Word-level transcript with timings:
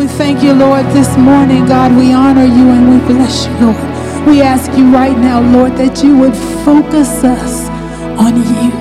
We 0.00 0.06
thank 0.06 0.42
you, 0.42 0.54
Lord, 0.54 0.86
this 0.96 1.14
morning, 1.18 1.66
God. 1.66 1.94
We 1.94 2.14
honor 2.14 2.46
you 2.46 2.70
and 2.70 2.88
we 2.88 3.06
bless 3.06 3.46
you, 3.46 3.52
Lord. 3.66 4.26
We 4.26 4.40
ask 4.40 4.72
you 4.72 4.90
right 4.90 5.14
now, 5.18 5.42
Lord, 5.42 5.72
that 5.72 6.02
you 6.02 6.16
would 6.16 6.34
focus 6.64 7.22
us 7.22 7.68
on 8.18 8.34
you. 8.34 8.72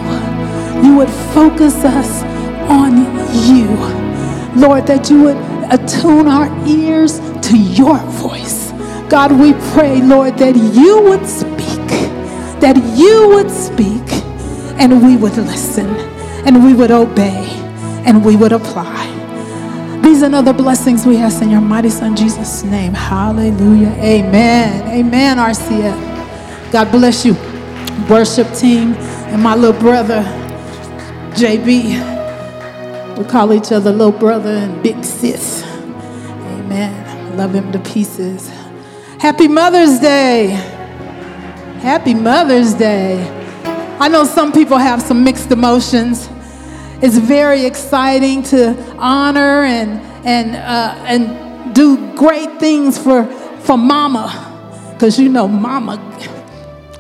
You 0.82 0.96
would 0.96 1.10
focus 1.36 1.76
us 1.84 2.24
on 2.70 3.00
you. 3.50 3.68
Lord, 4.56 4.88
that 4.88 5.10
you 5.10 5.24
would 5.24 5.36
attune 5.70 6.30
our 6.30 6.48
ears 6.66 7.20
to 7.50 7.58
your 7.58 7.98
voice. 7.98 8.72
God, 9.10 9.34
we 9.34 9.52
pray, 9.74 10.02
Lord, 10.02 10.38
that 10.38 10.56
you 10.56 11.02
would 11.02 11.26
speak, 11.26 11.90
that 12.62 12.78
you 12.96 13.28
would 13.28 13.52
speak, 13.52 14.08
and 14.80 15.06
we 15.06 15.18
would 15.18 15.36
listen, 15.36 15.88
and 16.48 16.64
we 16.64 16.74
would 16.74 16.92
obey, 16.92 17.46
and 18.06 18.24
we 18.24 18.38
would 18.38 18.54
apply. 18.54 18.99
These 20.10 20.24
and 20.24 20.34
other 20.34 20.54
blessings 20.54 21.06
we 21.06 21.18
ask 21.18 21.40
in 21.44 21.52
your 21.52 21.62
mighty 21.62 21.92
Son, 21.92 22.16
Jesus' 22.16 22.64
name. 22.64 22.96
Hallelujah. 22.96 23.92
Amen. 24.02 24.88
Amen, 24.88 25.38
RCF. 25.38 26.72
God 26.72 26.92
bless 26.92 27.24
you, 27.24 27.36
worship 28.10 28.52
team, 28.56 28.96
and 29.30 29.44
my 29.44 29.54
little 29.54 29.80
brother, 29.80 30.24
JB. 31.36 33.20
We 33.20 33.24
call 33.26 33.54
each 33.54 33.72
other 33.72 33.92
little 33.92 34.12
brother 34.12 34.50
and 34.50 34.82
big 34.82 35.06
sis. 35.06 35.62
Amen. 35.64 37.38
Love 37.38 37.54
him 37.54 37.72
to 37.72 37.78
pieces. 37.78 38.50
Happy 39.20 39.48
Mother's 39.48 40.00
Day. 40.00 40.48
Happy 41.82 42.16
Mother's 42.16 42.74
Day. 42.74 43.22
I 44.00 44.08
know 44.08 44.24
some 44.24 44.52
people 44.54 44.80
have 44.80 45.04
some 45.04 45.24
mixed 45.24 45.52
emotions. 45.52 46.28
It's 47.02 47.18
very 47.18 47.66
exciting 47.66 48.44
to 48.44 48.76
honor 48.98 49.64
and 49.64 50.02
and 50.26 50.56
uh, 50.56 50.96
and 51.06 51.74
do 51.74 52.16
great 52.16 52.60
things 52.60 52.98
for 52.98 53.26
for 53.62 53.78
Mama, 53.78 54.94
because 54.94 55.20
you 55.20 55.30
know 55.30 55.48
Mama 55.48 55.98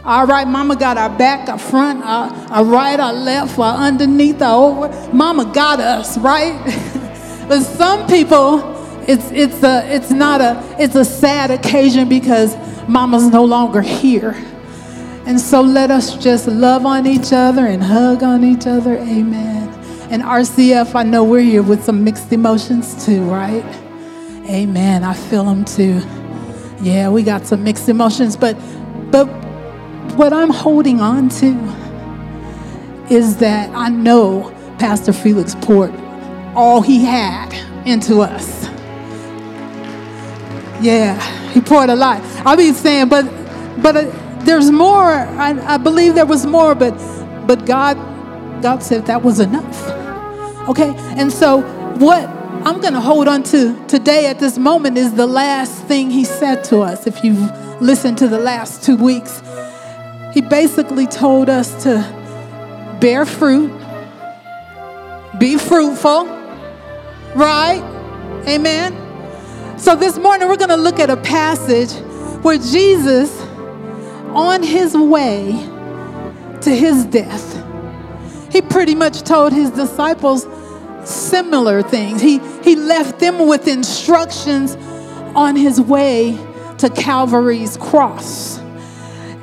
all 0.10 0.26
right, 0.26 0.48
mama 0.48 0.76
got 0.76 0.98
our 0.98 1.10
back, 1.10 1.50
our 1.50 1.60
front, 1.60 2.04
our, 2.04 2.32
our 2.52 2.64
right, 2.66 3.00
our 3.00 3.14
left, 3.14 3.60
our 3.60 3.76
underneath, 3.76 4.42
our 4.42 4.88
over. 4.88 5.14
Mama 5.14 5.52
got 5.54 5.80
us, 5.80 6.18
right? 6.18 6.56
but 7.48 7.62
some 7.62 8.08
people, 8.08 8.60
it's, 9.08 9.30
it's, 9.30 9.62
a, 9.62 9.86
it's 9.94 10.10
not 10.10 10.42
a, 10.42 10.64
it's 10.80 10.96
a 10.96 11.06
sad 11.06 11.52
occasion 11.52 12.10
because 12.10 12.56
mama's 12.88 13.28
no 13.28 13.44
longer 13.44 13.82
here. 13.82 14.32
And 15.28 15.40
so 15.40 15.62
let 15.62 15.92
us 15.92 16.18
just 16.18 16.48
love 16.48 16.88
on 16.88 17.06
each 17.06 17.32
other 17.32 17.68
and 17.68 17.84
hug 17.84 18.24
on 18.24 18.44
each 18.44 18.66
other. 18.66 18.98
Amen. 18.98 19.79
And 20.12 20.24
RCF, 20.24 20.96
I 20.96 21.04
know 21.04 21.24
we're 21.24 21.42
here 21.42 21.62
with 21.62 21.84
some 21.84 22.04
mixed 22.04 22.34
emotions 22.34 23.06
too, 23.06 23.22
right? 23.26 23.64
Amen. 24.50 25.04
I 25.04 25.14
feel 25.14 25.44
them 25.44 25.64
too. 25.64 26.02
Yeah, 26.82 27.10
we 27.10 27.22
got 27.22 27.46
some 27.46 27.64
mixed 27.64 27.88
emotions, 27.90 28.36
but 28.36 28.56
but 29.12 29.28
what 30.18 30.34
I'm 30.34 30.50
holding 30.50 31.00
on 31.00 31.30
to 31.30 31.50
is 33.14 33.38
that 33.38 33.70
I 33.76 33.90
know 33.90 34.52
Pastor 34.80 35.14
Felix 35.14 35.54
poured 35.54 35.94
all 36.56 36.82
he 36.82 37.04
had 37.04 37.54
into 37.88 38.22
us. 38.22 38.64
Yeah, 40.82 41.20
he 41.52 41.62
poured 41.62 41.92
a 41.92 41.96
lot. 41.96 42.22
I'll 42.48 42.58
be 42.58 42.74
saying, 42.74 43.10
but 43.10 43.26
but 43.84 43.96
uh, 43.96 44.40
there's 44.44 44.72
more. 44.72 45.12
I, 45.12 45.76
I 45.76 45.78
believe 45.78 46.16
there 46.16 46.26
was 46.26 46.48
more, 46.48 46.74
but 46.74 46.98
but 47.46 47.68
God 47.68 47.96
God 48.64 48.82
said 48.82 49.06
that 49.06 49.22
was 49.22 49.40
enough. 49.40 49.99
Okay, 50.70 50.94
and 51.18 51.34
so 51.34 51.62
what 51.98 52.30
I'm 52.30 52.80
going 52.80 52.94
to 52.94 53.02
hold 53.02 53.28
on 53.28 53.42
to 53.42 53.88
today 53.88 54.28
at 54.28 54.38
this 54.38 54.60
moment 54.60 55.00
is 55.00 55.16
the 55.16 55.26
last 55.26 55.84
thing 55.86 56.12
he 56.12 56.24
said 56.24 56.64
to 56.66 56.82
us. 56.82 57.08
If 57.08 57.24
you've 57.24 57.82
listened 57.82 58.20
to 58.20 58.28
the 58.28 58.38
last 58.38 58.84
two 58.84 58.96
weeks, 58.96 59.42
he 60.32 60.42
basically 60.42 61.08
told 61.08 61.50
us 61.50 61.82
to 61.82 62.98
bear 63.02 63.26
fruit, 63.26 63.72
be 65.40 65.58
fruitful, 65.58 66.26
right? 67.34 67.82
Amen. 68.48 69.80
So 69.80 69.96
this 69.96 70.20
morning 70.20 70.50
we're 70.50 70.58
going 70.58 70.70
to 70.70 70.76
look 70.76 71.00
at 71.00 71.10
a 71.10 71.18
passage 71.18 71.92
where 72.44 72.60
Jesus, 72.60 73.42
on 74.36 74.62
his 74.62 74.96
way 74.96 75.54
to 76.62 76.70
his 76.70 77.06
death, 77.06 77.56
he 78.52 78.62
pretty 78.62 78.96
much 78.96 79.22
told 79.22 79.54
his 79.54 79.70
disciples 79.72 80.46
similar 81.10 81.82
things. 81.82 82.22
He, 82.22 82.40
he 82.64 82.76
left 82.76 83.20
them 83.20 83.48
with 83.48 83.68
instructions 83.68 84.76
on 85.36 85.56
his 85.56 85.82
way 85.82 86.38
to 86.78 86.90
Calvary's 86.90 87.78
cross. 87.78 88.60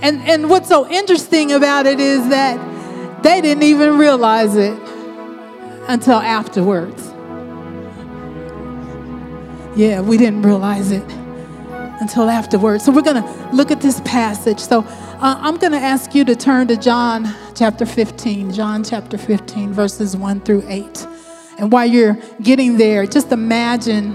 And, 0.02 0.20
and 0.22 0.50
what's 0.50 0.68
so 0.68 0.88
interesting 0.88 1.52
about 1.52 1.86
it 1.86 2.00
is 2.00 2.28
that 2.28 3.22
they 3.22 3.40
didn't 3.40 3.64
even 3.64 3.98
realize 3.98 4.56
it 4.56 4.78
until 5.88 6.16
afterwards. 6.16 7.02
Yeah, 9.76 10.00
we 10.00 10.16
didn't 10.16 10.42
realize 10.42 10.90
it 10.90 11.04
until 12.00 12.28
afterwards. 12.28 12.84
So 12.84 12.92
we're 12.92 13.02
going 13.02 13.22
to 13.22 13.50
look 13.52 13.70
at 13.70 13.80
this 13.80 14.00
passage. 14.00 14.60
So 14.60 14.80
uh, 14.80 15.38
I'm 15.40 15.56
going 15.56 15.72
to 15.72 15.78
ask 15.78 16.14
you 16.14 16.24
to 16.24 16.36
turn 16.36 16.68
to 16.68 16.76
John 16.76 17.26
chapter 17.54 17.86
15, 17.86 18.52
John 18.52 18.84
chapter 18.84 19.18
15, 19.18 19.72
verses 19.72 20.16
1 20.16 20.40
through 20.40 20.62
8. 20.66 21.06
And 21.58 21.72
while 21.72 21.86
you're 21.86 22.18
getting 22.42 22.76
there, 22.76 23.06
just 23.06 23.32
imagine, 23.32 24.14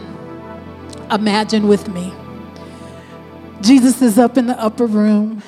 imagine 1.11 1.67
with 1.67 1.87
me. 1.89 2.13
Jesus 3.61 4.01
is 4.01 4.17
up 4.17 4.37
in 4.37 4.47
the 4.47 4.59
upper 4.59 4.85
room 4.85 5.41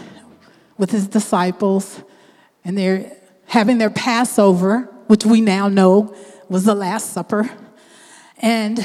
with 0.77 0.91
his 0.91 1.07
disciples, 1.07 2.01
and 2.65 2.77
they're 2.77 3.11
having 3.45 3.77
their 3.77 3.89
Passover, 3.89 4.89
which 5.07 5.25
we 5.25 5.41
now 5.41 5.67
know 5.67 6.15
was 6.49 6.65
the 6.65 6.75
Last 6.75 7.11
Supper. 7.11 7.49
And 8.37 8.83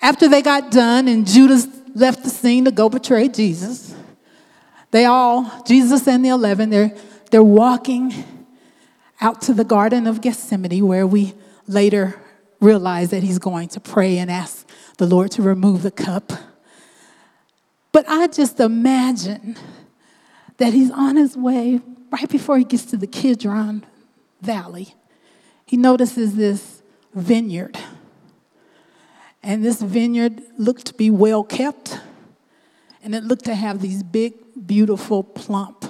after 0.00 0.28
they 0.28 0.42
got 0.42 0.70
done 0.70 1.06
and 1.08 1.26
Judas 1.26 1.66
left 1.94 2.24
the 2.24 2.30
scene 2.30 2.64
to 2.64 2.70
go 2.70 2.88
betray 2.88 3.28
Jesus, 3.28 3.94
they 4.90 5.04
all, 5.04 5.62
Jesus 5.66 6.06
and 6.08 6.24
the 6.24 6.30
11, 6.30 6.70
they're, 6.70 6.94
they're 7.30 7.42
walking 7.42 8.12
out 9.20 9.40
to 9.42 9.54
the 9.54 9.64
Garden 9.64 10.06
of 10.06 10.20
Gethsemane 10.20 10.86
where 10.86 11.06
we 11.06 11.34
later 11.66 12.20
realize 12.60 13.10
that 13.10 13.22
he's 13.22 13.38
going 13.38 13.68
to 13.68 13.80
pray 13.80 14.18
and 14.18 14.30
ask 14.30 14.68
the 14.98 15.06
Lord 15.06 15.30
to 15.32 15.42
remove 15.42 15.82
the 15.82 15.90
cup. 15.90 16.32
But 17.90 18.08
I 18.08 18.26
just 18.28 18.60
imagine 18.60 19.56
that 20.58 20.72
he's 20.72 20.90
on 20.90 21.16
his 21.16 21.36
way 21.36 21.80
right 22.10 22.28
before 22.28 22.58
he 22.58 22.64
gets 22.64 22.84
to 22.86 22.96
the 22.96 23.06
Kidron 23.06 23.84
Valley. 24.40 24.94
He 25.66 25.76
notices 25.76 26.36
this 26.36 26.82
vineyard. 27.14 27.78
And 29.42 29.64
this 29.64 29.82
vineyard 29.82 30.42
looked 30.56 30.86
to 30.86 30.94
be 30.94 31.10
well 31.10 31.42
kept, 31.42 31.98
and 33.02 33.14
it 33.14 33.24
looked 33.24 33.46
to 33.46 33.54
have 33.56 33.80
these 33.80 34.02
big, 34.04 34.34
beautiful, 34.66 35.24
plump, 35.24 35.84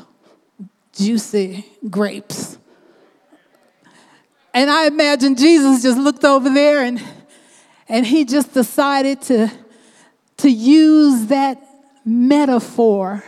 juicy 0.94 1.66
grapes. 1.90 2.51
And 4.54 4.70
I 4.70 4.86
imagine 4.86 5.34
Jesus 5.34 5.82
just 5.82 5.98
looked 5.98 6.24
over 6.24 6.50
there 6.50 6.82
and, 6.82 7.02
and 7.88 8.06
he 8.06 8.24
just 8.24 8.52
decided 8.52 9.22
to, 9.22 9.50
to 10.38 10.50
use 10.50 11.26
that 11.26 11.62
metaphor 12.04 13.24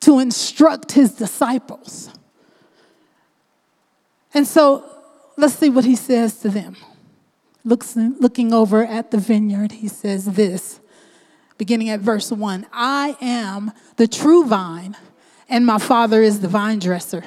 to 0.00 0.18
instruct 0.18 0.92
his 0.92 1.12
disciples. 1.12 2.10
And 4.34 4.46
so 4.46 4.84
let's 5.36 5.54
see 5.54 5.70
what 5.70 5.84
he 5.84 5.96
says 5.96 6.38
to 6.40 6.50
them. 6.50 6.76
Looks, 7.64 7.96
looking 7.96 8.52
over 8.52 8.84
at 8.84 9.10
the 9.10 9.18
vineyard, 9.18 9.72
he 9.72 9.88
says 9.88 10.26
this, 10.26 10.80
beginning 11.56 11.90
at 11.90 12.00
verse 12.00 12.30
1 12.30 12.66
I 12.72 13.16
am 13.20 13.72
the 13.96 14.06
true 14.06 14.46
vine, 14.46 14.96
and 15.48 15.66
my 15.66 15.78
Father 15.78 16.22
is 16.22 16.40
the 16.40 16.48
vine 16.48 16.78
dresser. 16.78 17.24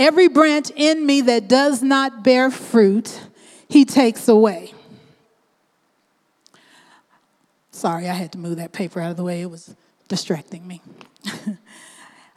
Every 0.00 0.28
branch 0.28 0.70
in 0.74 1.04
me 1.04 1.20
that 1.20 1.46
does 1.46 1.82
not 1.82 2.24
bear 2.24 2.50
fruit, 2.50 3.20
he 3.68 3.84
takes 3.84 4.28
away. 4.28 4.72
Sorry, 7.70 8.08
I 8.08 8.14
had 8.14 8.32
to 8.32 8.38
move 8.38 8.56
that 8.56 8.72
paper 8.72 9.02
out 9.02 9.10
of 9.10 9.18
the 9.18 9.24
way. 9.24 9.42
It 9.42 9.50
was 9.50 9.76
distracting 10.08 10.66
me. 10.66 10.80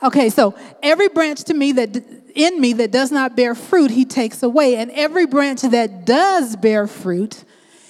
Okay, 0.04 0.30
so 0.30 0.54
every 0.82 1.08
branch 1.08 1.46
to 1.46 1.54
me 1.54 1.72
that 1.72 1.96
in 2.36 2.60
me 2.60 2.74
that 2.74 2.92
does 2.92 3.10
not 3.10 3.38
bear 3.38 3.56
fruit, 3.56 3.90
he 3.90 4.04
takes 4.04 4.44
away, 4.44 4.76
and 4.76 4.92
every 4.92 5.26
branch 5.26 5.62
that 5.62 6.06
does 6.06 6.58
bear 6.58 6.88
fruit, 6.88 7.46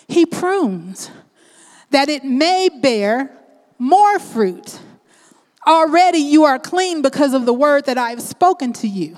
he 0.07 0.23
prunes, 0.23 1.09
that 1.89 2.09
it 2.09 2.23
may 2.23 2.69
bear 2.69 3.35
more 3.79 4.19
fruit. 4.19 4.79
Already 5.65 6.19
you 6.19 6.43
are 6.43 6.59
clean 6.59 7.01
because 7.01 7.33
of 7.33 7.47
the 7.47 7.53
word 7.53 7.85
that 7.85 7.97
I 7.97 8.11
have 8.11 8.21
spoken 8.21 8.73
to 8.73 8.87
you. 8.87 9.17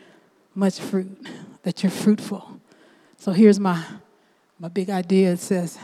much 0.53 0.79
fruit, 0.79 1.27
that 1.63 1.83
you're 1.83 1.91
fruitful. 1.91 2.59
So 3.17 3.31
here's 3.31 3.59
my, 3.59 3.83
my 4.59 4.67
big 4.67 4.89
idea 4.89 5.33
it 5.33 5.39
says, 5.39 5.77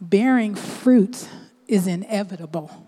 bearing 0.00 0.54
fruit 0.54 1.28
is 1.66 1.86
inevitable 1.86 2.86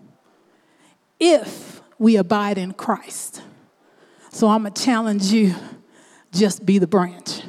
if 1.19 1.81
we 1.99 2.15
abide 2.15 2.57
in 2.57 2.73
Christ. 2.73 3.41
So 4.31 4.47
I'm 4.47 4.63
going 4.63 4.73
to 4.73 4.83
challenge 4.83 5.25
you 5.25 5.53
just 6.31 6.65
be 6.65 6.79
the 6.79 6.87
branch. 6.87 7.41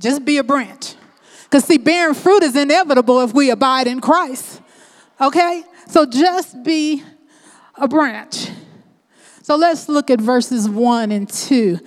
Just 0.00 0.24
be 0.24 0.38
a 0.38 0.44
branch. 0.44 0.94
Because, 1.44 1.64
see, 1.64 1.78
bearing 1.78 2.14
fruit 2.14 2.42
is 2.42 2.56
inevitable 2.56 3.20
if 3.20 3.32
we 3.32 3.50
abide 3.50 3.86
in 3.86 4.00
Christ. 4.00 4.60
Okay? 5.20 5.62
So 5.88 6.04
just 6.04 6.62
be 6.64 7.02
a 7.76 7.86
branch. 7.86 8.50
So 9.44 9.56
let's 9.56 9.90
look 9.90 10.08
at 10.08 10.22
verses 10.22 10.70
1 10.70 11.12
and 11.12 11.28
2. 11.28 11.78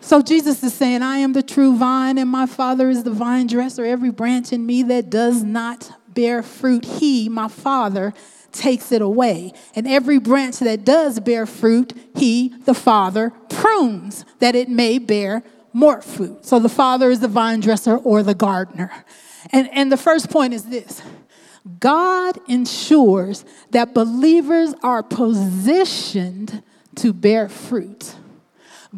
So 0.00 0.22
Jesus 0.22 0.62
is 0.62 0.72
saying, 0.72 1.02
I 1.02 1.18
am 1.18 1.34
the 1.34 1.42
true 1.42 1.76
vine, 1.76 2.16
and 2.16 2.30
my 2.30 2.46
Father 2.46 2.88
is 2.88 3.02
the 3.02 3.10
vine 3.10 3.46
dresser. 3.46 3.84
Every 3.84 4.10
branch 4.10 4.54
in 4.54 4.64
me 4.64 4.82
that 4.84 5.10
does 5.10 5.42
not 5.42 5.90
bear 6.08 6.42
fruit, 6.42 6.86
he, 6.86 7.28
my 7.28 7.48
Father, 7.48 8.14
takes 8.52 8.90
it 8.90 9.02
away. 9.02 9.52
And 9.74 9.86
every 9.86 10.18
branch 10.18 10.60
that 10.60 10.82
does 10.86 11.20
bear 11.20 11.44
fruit, 11.44 11.92
he, 12.16 12.48
the 12.64 12.72
Father, 12.72 13.30
prunes 13.50 14.24
that 14.38 14.54
it 14.54 14.70
may 14.70 14.96
bear 14.98 15.42
more 15.74 16.00
fruit. 16.00 16.46
So 16.46 16.58
the 16.58 16.70
Father 16.70 17.10
is 17.10 17.20
the 17.20 17.28
vine 17.28 17.60
dresser 17.60 17.98
or 17.98 18.22
the 18.22 18.34
gardener. 18.34 18.90
And, 19.52 19.68
and 19.74 19.92
the 19.92 19.98
first 19.98 20.30
point 20.30 20.54
is 20.54 20.64
this 20.64 21.02
God 21.78 22.38
ensures 22.48 23.44
that 23.70 23.94
believers 23.94 24.74
are 24.82 25.02
positioned 25.02 26.62
to 26.96 27.12
bear 27.12 27.48
fruit. 27.48 28.14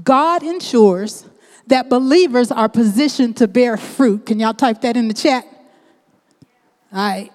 God 0.03 0.43
ensures 0.43 1.27
that 1.69 1.89
believers 1.89 2.51
are 2.51 2.69
positioned 2.69 3.37
to 3.39 3.49
bear 3.49 3.77
fruit. 3.77 4.27
Can 4.27 4.41
y'all 4.41 4.55
type 4.55 4.81
that 4.83 4.97
in 4.97 5.09
the 5.09 5.15
chat? 5.15 5.45
All 6.93 6.99
right. 6.99 7.33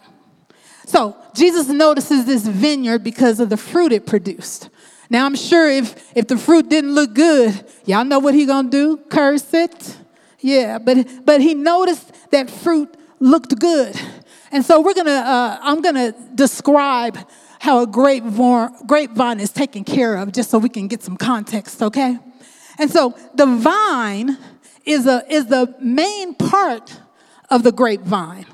So 0.86 1.16
Jesus 1.34 1.68
notices 1.68 2.26
this 2.26 2.46
vineyard 2.46 3.00
because 3.00 3.40
of 3.40 3.50
the 3.50 3.58
fruit 3.58 3.92
it 3.92 4.06
produced. 4.06 4.70
Now 5.10 5.26
I'm 5.26 5.36
sure 5.36 5.70
if 5.70 6.12
if 6.16 6.28
the 6.28 6.38
fruit 6.38 6.70
didn't 6.70 6.94
look 6.94 7.14
good, 7.14 7.66
y'all 7.86 8.06
know 8.06 8.20
what 8.20 8.34
he 8.34 8.46
gonna 8.46 8.70
do? 8.70 8.98
Curse 9.10 9.54
it. 9.54 9.98
Yeah, 10.40 10.80
but 10.80 11.26
but 11.26 11.42
he 11.42 11.54
noticed 11.54 12.12
that 12.32 12.50
fruit 12.50 12.90
looked 13.20 13.60
good, 13.60 14.00
and 14.52 14.66
so 14.66 14.82
we're 14.82 14.94
gonna 14.94 15.12
uh, 15.12 15.60
I'm 15.62 15.82
gonna 15.82 16.14
describe 16.36 17.18
how 17.62 17.84
a 17.84 17.88
grapevine 17.88 19.40
is 19.40 19.52
taken 19.52 19.84
care 19.84 20.16
of, 20.16 20.32
just 20.32 20.50
so 20.50 20.58
we 20.58 20.68
can 20.68 20.88
get 20.88 21.04
some 21.04 21.16
context. 21.16 21.80
Okay. 21.84 22.18
And 22.80 22.90
so 22.90 23.16
the 23.36 23.46
vine 23.46 24.36
is, 24.84 25.06
a, 25.06 25.24
is 25.32 25.46
the 25.46 25.76
main 25.80 26.34
part 26.34 27.00
of 27.52 27.62
the 27.62 27.72
grapevine. 27.72 28.48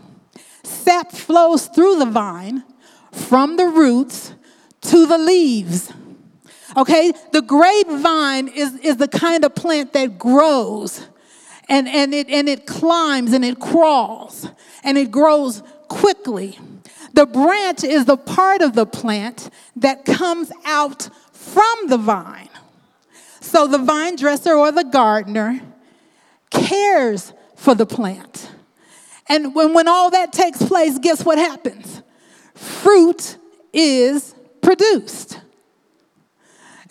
Sap 0.64 1.14
flows 1.14 1.68
through 1.68 2.00
the 2.00 2.06
vine 2.06 2.66
from 3.14 3.56
the 3.56 3.68
roots 3.68 4.34
to 4.82 5.06
the 5.06 5.18
leaves. 5.18 5.94
Okay, 6.76 7.14
the 7.32 7.42
grapevine 7.42 8.50
is, 8.50 8.76
is 8.80 8.98
the 8.98 9.08
kind 9.08 9.46
of 9.46 9.56
plant 9.56 9.94
that 9.94 10.20
grows 10.20 11.08
and, 11.70 11.88
and, 11.88 12.14
it, 12.14 12.30
and 12.30 12.50
it 12.50 12.66
climbs 12.66 13.32
and 13.32 13.46
it 13.46 13.60
crawls 13.60 14.50
and 14.84 14.98
it 14.98 15.12
grows 15.12 15.64
quickly. 15.88 16.60
The 17.14 17.26
branch 17.26 17.84
is 17.84 18.06
the 18.06 18.18
part 18.18 18.62
of 18.62 18.74
the 18.74 18.86
plant 18.86 19.50
that 19.76 20.06
comes 20.06 20.52
out 20.66 21.10
from 21.32 21.88
the 21.88 21.98
vine. 21.98 22.50
So 23.40 23.68
the 23.68 23.78
vine 23.78 24.16
dresser 24.16 24.54
or 24.54 24.72
the 24.72 24.84
gardener 24.84 25.62
cares 26.50 27.34
for 27.56 27.74
the 27.76 27.86
plant. 27.86 28.52
And 29.28 29.56
when, 29.56 29.74
when 29.74 29.88
all 29.88 30.10
that 30.12 30.32
takes 30.34 30.62
place, 30.62 30.98
guess 31.00 31.26
what 31.26 31.38
happens? 31.38 32.02
Fruit 32.54 33.38
is 33.74 34.36
produced. 34.62 35.40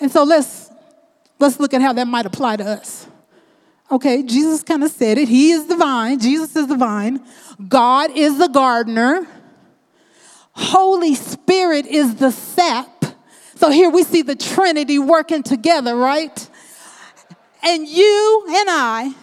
And 0.00 0.10
so 0.10 0.24
let's 0.24 0.70
let's 1.38 1.58
look 1.58 1.74
at 1.74 1.80
how 1.80 1.92
that 1.94 2.06
might 2.06 2.26
apply 2.26 2.56
to 2.56 2.64
us. 2.64 3.06
Okay, 3.90 4.22
Jesus 4.22 4.62
kind 4.62 4.82
of 4.82 4.90
said 4.90 5.18
it. 5.18 5.28
He 5.28 5.52
is 5.52 5.66
the 5.66 5.76
vine, 5.76 6.18
Jesus 6.18 6.56
is 6.56 6.66
the 6.66 6.76
vine, 6.76 7.20
God 7.68 8.10
is 8.16 8.38
the 8.38 8.48
gardener, 8.48 9.26
Holy 10.52 11.14
Spirit 11.14 11.86
is 11.86 12.16
the 12.16 12.30
sap 12.30 12.96
so 13.56 13.70
here 13.70 13.88
we 13.88 14.02
see 14.02 14.20
the 14.20 14.36
Trinity 14.36 14.98
working 14.98 15.42
together, 15.42 15.96
right? 15.96 16.50
And 17.62 17.88
you 17.88 18.44
and 18.48 18.68
I, 18.70 19.14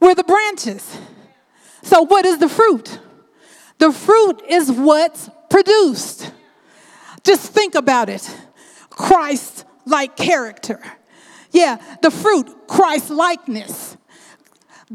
we're 0.00 0.14
the 0.14 0.24
branches. 0.24 0.98
So 1.82 2.02
what 2.02 2.24
is 2.24 2.38
the 2.38 2.48
fruit? 2.48 3.00
The 3.78 3.92
fruit 3.92 4.42
is 4.48 4.70
what's 4.70 5.28
produced. 5.50 6.32
Just 7.24 7.52
think 7.52 7.74
about 7.74 8.08
it. 8.08 8.24
Christ 8.88 9.64
like 9.84 10.16
character. 10.16 10.80
Yeah, 11.50 11.82
the 12.02 12.10
fruit, 12.10 12.68
Christ 12.68 13.10
likeness, 13.10 13.96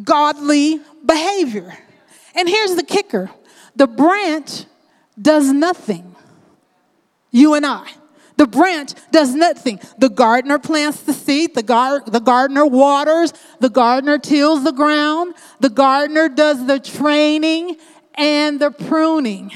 godly 0.04 0.82
behavior. 1.06 1.78
And 2.36 2.48
here's 2.48 2.76
the 2.76 2.84
kicker 2.84 3.32
the 3.76 3.88
branch 3.88 4.66
does 5.20 5.52
nothing. 5.52 6.16
You 7.32 7.54
and 7.54 7.66
I. 7.66 7.88
The 8.38 8.48
branch 8.48 8.94
does 9.12 9.34
nothing. 9.34 9.80
The 9.98 10.10
gardener 10.10 10.60
plants 10.60 11.02
the 11.02 11.14
seed, 11.14 11.56
the, 11.56 11.64
gar- 11.64 12.04
the 12.06 12.20
gardener 12.20 12.66
waters, 12.68 13.34
the 13.60 13.70
gardener 13.70 14.20
tills 14.20 14.64
the 14.64 14.72
ground, 14.72 15.34
the 15.60 15.72
gardener 15.72 16.30
does 16.30 16.66
the 16.68 16.80
training 16.80 17.78
and 18.14 18.60
the 18.60 18.70
pruning. 18.70 19.52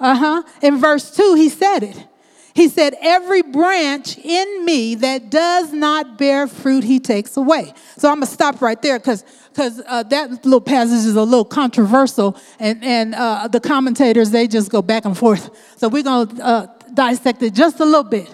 Uh 0.00 0.16
huh. 0.16 0.42
In 0.62 0.78
verse 0.78 1.14
2, 1.14 1.34
he 1.34 1.48
said 1.48 1.84
it. 1.84 2.06
He 2.54 2.68
said, 2.68 2.94
Every 3.00 3.42
branch 3.42 4.18
in 4.18 4.64
me 4.64 4.94
that 4.96 5.30
does 5.30 5.72
not 5.72 6.18
bear 6.18 6.46
fruit, 6.46 6.84
he 6.84 6.98
takes 6.98 7.36
away. 7.36 7.72
So 7.96 8.08
I'm 8.08 8.16
going 8.16 8.26
to 8.26 8.32
stop 8.32 8.60
right 8.60 8.80
there 8.80 8.98
because 8.98 9.24
because 9.50 9.82
uh, 9.86 10.04
that 10.04 10.44
little 10.44 10.60
passage 10.60 11.06
is 11.06 11.16
a 11.16 11.22
little 11.24 11.44
controversial, 11.44 12.36
and, 12.60 12.82
and 12.84 13.14
uh, 13.16 13.48
the 13.48 13.58
commentators, 13.58 14.30
they 14.30 14.46
just 14.46 14.70
go 14.70 14.80
back 14.80 15.04
and 15.04 15.18
forth. 15.18 15.50
So 15.76 15.88
we're 15.88 16.04
going 16.04 16.36
to 16.36 16.44
uh, 16.44 16.66
dissect 16.94 17.42
it 17.42 17.54
just 17.54 17.80
a 17.80 17.84
little 17.84 18.04
bit. 18.04 18.32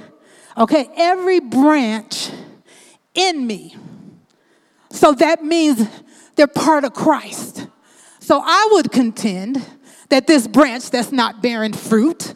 Okay, 0.59 0.89
every 0.97 1.41
branch 1.41 2.31
in 3.15 3.47
me. 3.47 3.77
So 4.91 5.13
that 5.15 5.43
means 5.43 5.89
they're 6.37 6.47
part 6.47 6.85
of 6.85 6.93
Christ. 6.93 7.67
So 8.21 8.41
I 8.45 8.69
would 8.73 8.93
contend 8.93 9.65
that 10.11 10.27
this 10.27 10.47
branch 10.47 10.91
that's 10.91 11.13
not 11.13 11.43
bearing 11.43 11.73
fruit 11.73 12.35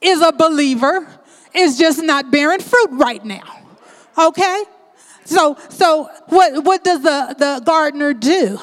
is 0.00 0.20
a 0.20 0.32
believer, 0.32 1.06
is 1.54 1.78
just 1.78 2.02
not 2.02 2.30
bearing 2.30 2.60
fruit 2.60 2.90
right 2.92 3.24
now. 3.24 3.60
Okay? 4.16 4.64
So 5.24 5.56
so 5.68 6.08
what 6.26 6.64
what 6.64 6.84
does 6.84 7.02
the, 7.02 7.34
the 7.38 7.62
gardener 7.64 8.14
do? 8.14 8.58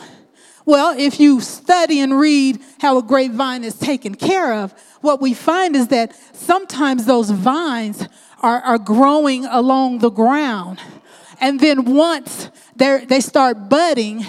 Well, 0.65 0.97
if 0.97 1.19
you 1.19 1.41
study 1.41 1.99
and 1.99 2.19
read 2.19 2.59
how 2.79 2.97
a 2.97 3.03
grapevine 3.03 3.63
is 3.63 3.77
taken 3.77 4.15
care 4.15 4.53
of, 4.53 4.73
what 5.01 5.21
we 5.21 5.35
find 5.35 5.75
is 5.75 5.89
that 5.89 6.15
sometimes 6.33 7.05
those 7.05 7.29
vines 7.29 8.07
are, 8.41 8.61
are 8.61 8.79
growing 8.79 9.45
along 9.45 9.99
the 9.99 10.09
ground. 10.09 10.79
And 11.39 11.59
then 11.59 11.85
once 11.85 12.49
they 12.75 13.05
they 13.05 13.19
start 13.19 13.69
budding, 13.69 14.25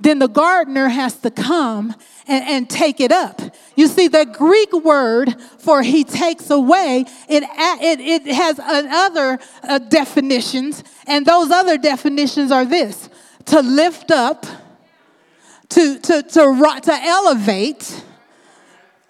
then 0.00 0.18
the 0.18 0.28
gardener 0.28 0.88
has 0.88 1.16
to 1.18 1.30
come 1.30 1.94
and, 2.26 2.44
and, 2.44 2.70
take 2.70 3.00
it 3.00 3.12
up. 3.12 3.40
You 3.76 3.86
see, 3.86 4.08
the 4.08 4.24
Greek 4.24 4.72
word 4.72 5.34
for 5.58 5.82
he 5.82 6.04
takes 6.04 6.48
away, 6.48 7.04
it, 7.28 7.42
it, 7.44 8.00
it 8.00 8.34
has 8.34 8.58
other 8.58 9.38
uh, 9.62 9.78
definitions, 9.78 10.82
and 11.06 11.26
those 11.26 11.50
other 11.50 11.76
definitions 11.76 12.50
are 12.50 12.64
this 12.64 13.08
to 13.46 13.60
lift 13.60 14.10
up, 14.10 14.46
to, 15.70 15.98
to, 15.98 16.22
to, 16.22 16.80
to 16.82 16.92
elevate. 16.92 18.04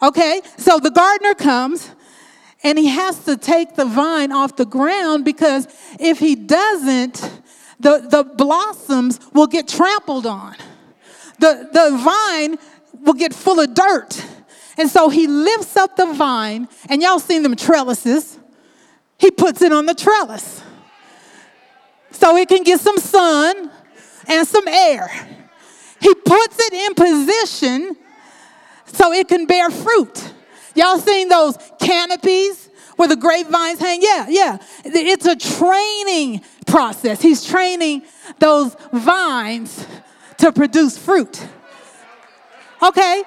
Okay, 0.02 0.40
so 0.56 0.78
the 0.78 0.90
gardener 0.90 1.34
comes 1.34 1.90
and 2.62 2.78
he 2.78 2.88
has 2.88 3.24
to 3.24 3.36
take 3.36 3.76
the 3.76 3.84
vine 3.84 4.32
off 4.32 4.56
the 4.56 4.66
ground 4.66 5.24
because 5.24 5.66
if 5.98 6.18
he 6.18 6.34
doesn't, 6.34 7.40
the, 7.80 8.06
the 8.10 8.24
blossoms 8.24 9.20
will 9.32 9.46
get 9.46 9.68
trampled 9.68 10.26
on. 10.26 10.56
The, 11.40 11.68
the 11.72 11.96
vine 11.96 12.58
will 13.04 13.14
get 13.14 13.34
full 13.34 13.60
of 13.60 13.72
dirt. 13.72 14.24
And 14.76 14.88
so 14.88 15.08
he 15.08 15.26
lifts 15.26 15.76
up 15.76 15.96
the 15.96 16.12
vine, 16.12 16.68
and 16.88 17.02
y'all 17.02 17.18
seen 17.18 17.42
them 17.42 17.56
trellises. 17.56 18.38
He 19.18 19.30
puts 19.30 19.62
it 19.62 19.72
on 19.72 19.86
the 19.86 19.94
trellis 19.94 20.62
so 22.12 22.36
it 22.36 22.48
can 22.48 22.62
get 22.62 22.80
some 22.80 22.98
sun 22.98 23.70
and 24.28 24.46
some 24.46 24.66
air. 24.68 25.08
He 26.00 26.14
puts 26.14 26.56
it 26.58 26.72
in 26.72 26.94
position 26.94 27.96
so 28.86 29.12
it 29.12 29.28
can 29.28 29.46
bear 29.46 29.70
fruit. 29.70 30.32
Y'all 30.74 30.98
seen 30.98 31.28
those 31.28 31.56
canopies 31.78 32.68
where 32.96 33.08
the 33.08 33.16
grapevines 33.16 33.78
hang? 33.78 34.00
Yeah, 34.02 34.26
yeah. 34.28 34.58
It's 34.84 35.26
a 35.26 35.36
training 35.36 36.42
process. 36.66 37.20
He's 37.22 37.44
training 37.44 38.02
those 38.38 38.76
vines 38.92 39.86
to 40.40 40.52
produce 40.52 40.98
fruit. 40.98 41.46
Okay? 42.82 43.22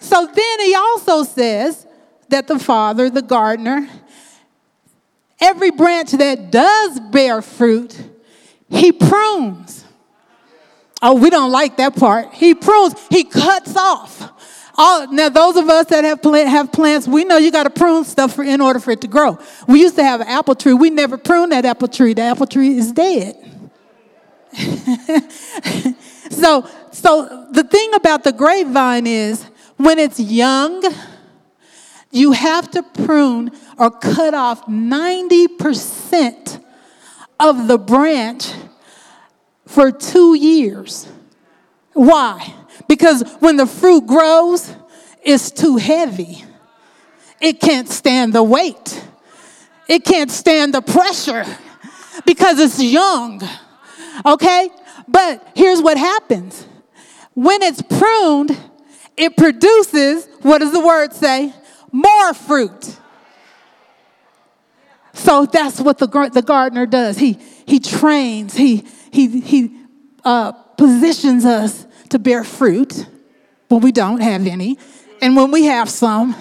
So 0.00 0.26
then 0.26 0.60
he 0.60 0.74
also 0.74 1.24
says 1.24 1.86
that 2.28 2.46
the 2.46 2.58
father, 2.58 3.10
the 3.10 3.22
gardener, 3.22 3.88
every 5.40 5.70
branch 5.70 6.12
that 6.12 6.50
does 6.50 7.00
bear 7.00 7.42
fruit, 7.42 7.98
he 8.68 8.92
prunes. 8.92 9.84
Oh, 11.00 11.14
we 11.14 11.30
don't 11.30 11.52
like 11.52 11.76
that 11.76 11.96
part. 11.96 12.32
He 12.34 12.54
prunes, 12.54 12.94
he 13.10 13.24
cuts 13.24 13.76
off. 13.76 14.32
All, 14.80 15.12
now, 15.12 15.28
those 15.28 15.56
of 15.56 15.68
us 15.68 15.86
that 15.86 16.04
have, 16.04 16.22
plant, 16.22 16.48
have 16.48 16.70
plants, 16.70 17.08
we 17.08 17.24
know 17.24 17.36
you 17.36 17.50
got 17.50 17.64
to 17.64 17.70
prune 17.70 18.04
stuff 18.04 18.34
for, 18.34 18.44
in 18.44 18.60
order 18.60 18.78
for 18.78 18.92
it 18.92 19.00
to 19.00 19.08
grow. 19.08 19.36
We 19.66 19.80
used 19.80 19.96
to 19.96 20.04
have 20.04 20.20
an 20.20 20.28
apple 20.28 20.54
tree. 20.54 20.72
We 20.72 20.90
never 20.90 21.18
pruned 21.18 21.50
that 21.50 21.64
apple 21.64 21.88
tree. 21.88 22.14
The 22.14 22.22
apple 22.22 22.46
tree 22.46 22.76
is 22.76 22.92
dead. 22.92 23.57
so, 26.30 26.68
so 26.90 27.46
the 27.52 27.62
thing 27.64 27.94
about 27.94 28.24
the 28.24 28.32
grapevine 28.32 29.06
is 29.06 29.44
when 29.76 29.98
it's 29.98 30.18
young, 30.18 30.82
you 32.10 32.32
have 32.32 32.70
to 32.72 32.82
prune 32.82 33.52
or 33.78 33.90
cut 33.90 34.34
off 34.34 34.66
90% 34.66 36.64
of 37.38 37.68
the 37.68 37.78
branch 37.78 38.52
for 39.66 39.92
two 39.92 40.34
years. 40.34 41.06
Why? 41.92 42.54
Because 42.88 43.22
when 43.40 43.56
the 43.56 43.66
fruit 43.66 44.06
grows, 44.06 44.74
it's 45.22 45.50
too 45.50 45.76
heavy. 45.76 46.44
It 47.40 47.60
can't 47.60 47.88
stand 47.88 48.32
the 48.32 48.42
weight. 48.42 49.04
It 49.88 50.04
can't 50.04 50.30
stand 50.30 50.74
the 50.74 50.82
pressure 50.82 51.44
because 52.24 52.58
it's 52.58 52.82
young. 52.82 53.40
Okay? 54.24 54.70
But 55.06 55.46
here's 55.54 55.80
what 55.80 55.96
happens 55.96 56.66
when 57.34 57.62
it's 57.62 57.82
pruned, 57.82 58.58
it 59.16 59.36
produces, 59.36 60.26
what 60.42 60.58
does 60.58 60.72
the 60.72 60.80
word 60.80 61.12
say? 61.12 61.52
More 61.92 62.34
fruit. 62.34 62.98
So 65.12 65.46
that's 65.46 65.80
what 65.80 65.98
the, 65.98 66.06
the 66.32 66.42
gardener 66.42 66.86
does. 66.86 67.18
He, 67.18 67.38
he 67.66 67.78
trains, 67.78 68.54
he, 68.54 68.84
he, 69.12 69.40
he 69.40 69.76
uh, 70.24 70.52
positions 70.52 71.44
us 71.44 71.86
to 72.08 72.18
bear 72.18 72.42
fruit 72.42 73.06
when 73.68 73.82
we 73.82 73.92
don't 73.92 74.20
have 74.20 74.46
any. 74.46 74.78
And 75.20 75.36
when 75.36 75.50
we 75.50 75.64
have 75.64 75.88
some, 75.88 76.34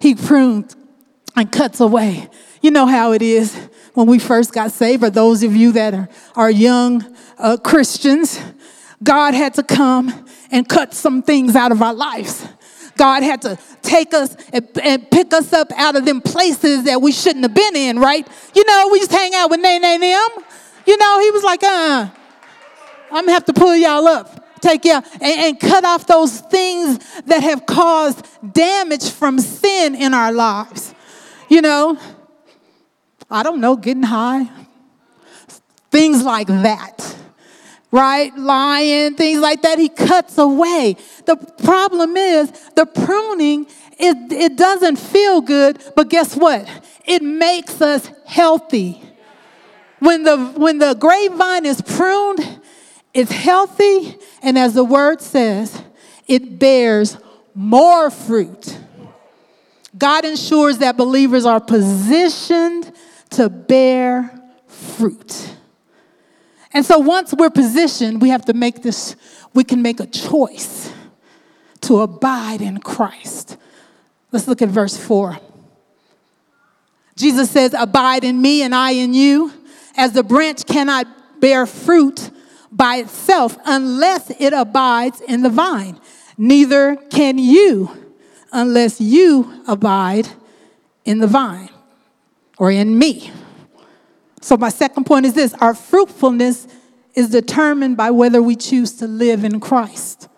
he 0.00 0.14
prunes 0.14 0.76
and 1.36 1.50
cuts 1.50 1.80
away. 1.80 2.28
You 2.60 2.70
know 2.70 2.86
how 2.86 3.12
it 3.12 3.22
is 3.22 3.68
when 3.94 4.06
we 4.06 4.18
first 4.18 4.52
got 4.52 4.72
saved, 4.72 5.04
or 5.04 5.10
those 5.10 5.42
of 5.42 5.54
you 5.54 5.72
that 5.72 5.94
are, 5.94 6.08
are 6.34 6.50
young 6.50 7.04
uh, 7.38 7.56
Christians, 7.56 8.40
God 9.02 9.34
had 9.34 9.54
to 9.54 9.62
come 9.62 10.26
and 10.50 10.68
cut 10.68 10.94
some 10.94 11.22
things 11.22 11.56
out 11.56 11.72
of 11.72 11.82
our 11.82 11.94
lives. 11.94 12.46
God 12.96 13.22
had 13.22 13.42
to 13.42 13.58
take 13.82 14.14
us 14.14 14.36
and, 14.52 14.68
and, 14.82 15.10
pick 15.10 15.32
us 15.32 15.52
up 15.52 15.72
out 15.76 15.96
of 15.96 16.04
them 16.04 16.20
places 16.20 16.84
that 16.84 17.00
we 17.00 17.10
shouldn't 17.10 17.42
have 17.42 17.54
been 17.54 17.74
in, 17.74 17.98
right? 17.98 18.26
You 18.54 18.64
know, 18.64 18.88
we 18.92 18.98
just 18.98 19.10
hang 19.10 19.34
out 19.34 19.50
with 19.50 19.60
Nay 19.60 19.78
Nay 19.78 19.96
them. 19.98 20.44
You 20.86 20.96
know, 20.96 21.20
he 21.20 21.30
was 21.30 21.42
like, 21.42 21.62
uh, 21.64 22.08
I'm 23.10 23.24
gonna 23.24 23.32
have 23.32 23.46
to 23.46 23.52
pull 23.52 23.74
y'all 23.74 24.06
up 24.06 24.42
take 24.62 24.82
care 24.82 25.02
and, 25.20 25.22
and 25.22 25.60
cut 25.60 25.84
off 25.84 26.06
those 26.06 26.40
things 26.40 26.98
that 27.24 27.42
have 27.42 27.66
caused 27.66 28.24
damage 28.54 29.10
from 29.10 29.38
sin 29.38 29.94
in 29.94 30.14
our 30.14 30.32
lives. 30.32 30.94
You 31.48 31.60
know, 31.60 31.98
I 33.32 33.42
don't 33.42 33.60
know, 33.60 33.76
getting 33.76 34.02
high, 34.02 34.48
things 35.90 36.22
like 36.22 36.48
that 36.48 37.12
right? 37.92 38.34
Lying, 38.36 39.14
things 39.14 39.40
like 39.40 39.62
that. 39.62 39.78
He 39.78 39.88
cuts 39.88 40.38
away. 40.38 40.96
The 41.26 41.36
problem 41.62 42.16
is 42.16 42.50
the 42.74 42.86
pruning, 42.86 43.66
it, 43.98 44.32
it 44.32 44.56
doesn't 44.56 44.96
feel 44.96 45.40
good, 45.42 45.80
but 45.94 46.08
guess 46.08 46.34
what? 46.34 46.68
It 47.04 47.22
makes 47.22 47.80
us 47.80 48.10
healthy. 48.26 49.00
When 50.00 50.24
the, 50.24 50.38
when 50.56 50.78
the 50.78 50.94
grapevine 50.94 51.66
is 51.66 51.80
pruned, 51.80 52.60
it's 53.14 53.30
healthy, 53.30 54.16
and 54.42 54.58
as 54.58 54.74
the 54.74 54.84
word 54.84 55.20
says, 55.20 55.80
it 56.26 56.58
bears 56.58 57.18
more 57.54 58.10
fruit. 58.10 58.78
God 59.96 60.24
ensures 60.24 60.78
that 60.78 60.96
believers 60.96 61.44
are 61.44 61.60
positioned 61.60 62.91
to 63.32 63.48
bear 63.48 64.30
fruit. 64.66 65.54
And 66.72 66.84
so 66.84 66.98
once 66.98 67.34
we're 67.34 67.50
positioned, 67.50 68.22
we 68.22 68.30
have 68.30 68.44
to 68.46 68.54
make 68.54 68.82
this, 68.82 69.16
we 69.54 69.64
can 69.64 69.82
make 69.82 70.00
a 70.00 70.06
choice 70.06 70.92
to 71.82 72.00
abide 72.00 72.62
in 72.62 72.78
Christ. 72.78 73.56
Let's 74.30 74.48
look 74.48 74.62
at 74.62 74.68
verse 74.68 74.96
4. 74.96 75.38
Jesus 77.16 77.50
says, 77.50 77.74
Abide 77.78 78.24
in 78.24 78.40
me 78.40 78.62
and 78.62 78.74
I 78.74 78.92
in 78.92 79.12
you. 79.12 79.52
As 79.96 80.12
the 80.12 80.22
branch 80.22 80.64
cannot 80.64 81.06
bear 81.40 81.66
fruit 81.66 82.30
by 82.70 82.96
itself 82.96 83.58
unless 83.66 84.30
it 84.40 84.54
abides 84.54 85.20
in 85.20 85.42
the 85.42 85.50
vine. 85.50 86.00
Neither 86.38 86.96
can 86.96 87.36
you 87.36 88.14
unless 88.50 89.00
you 89.00 89.62
abide 89.66 90.28
in 91.04 91.18
the 91.18 91.26
vine 91.26 91.68
or 92.58 92.70
in 92.70 92.98
me. 92.98 93.30
So, 94.40 94.56
my 94.56 94.68
second 94.68 95.04
point 95.04 95.26
is 95.26 95.34
this 95.34 95.54
our 95.54 95.74
fruitfulness 95.74 96.66
is 97.14 97.30
determined 97.30 97.96
by 97.96 98.10
whether 98.10 98.42
we 98.42 98.56
choose 98.56 98.92
to 98.94 99.06
live 99.06 99.44
in 99.44 99.60
Christ. 99.60 100.28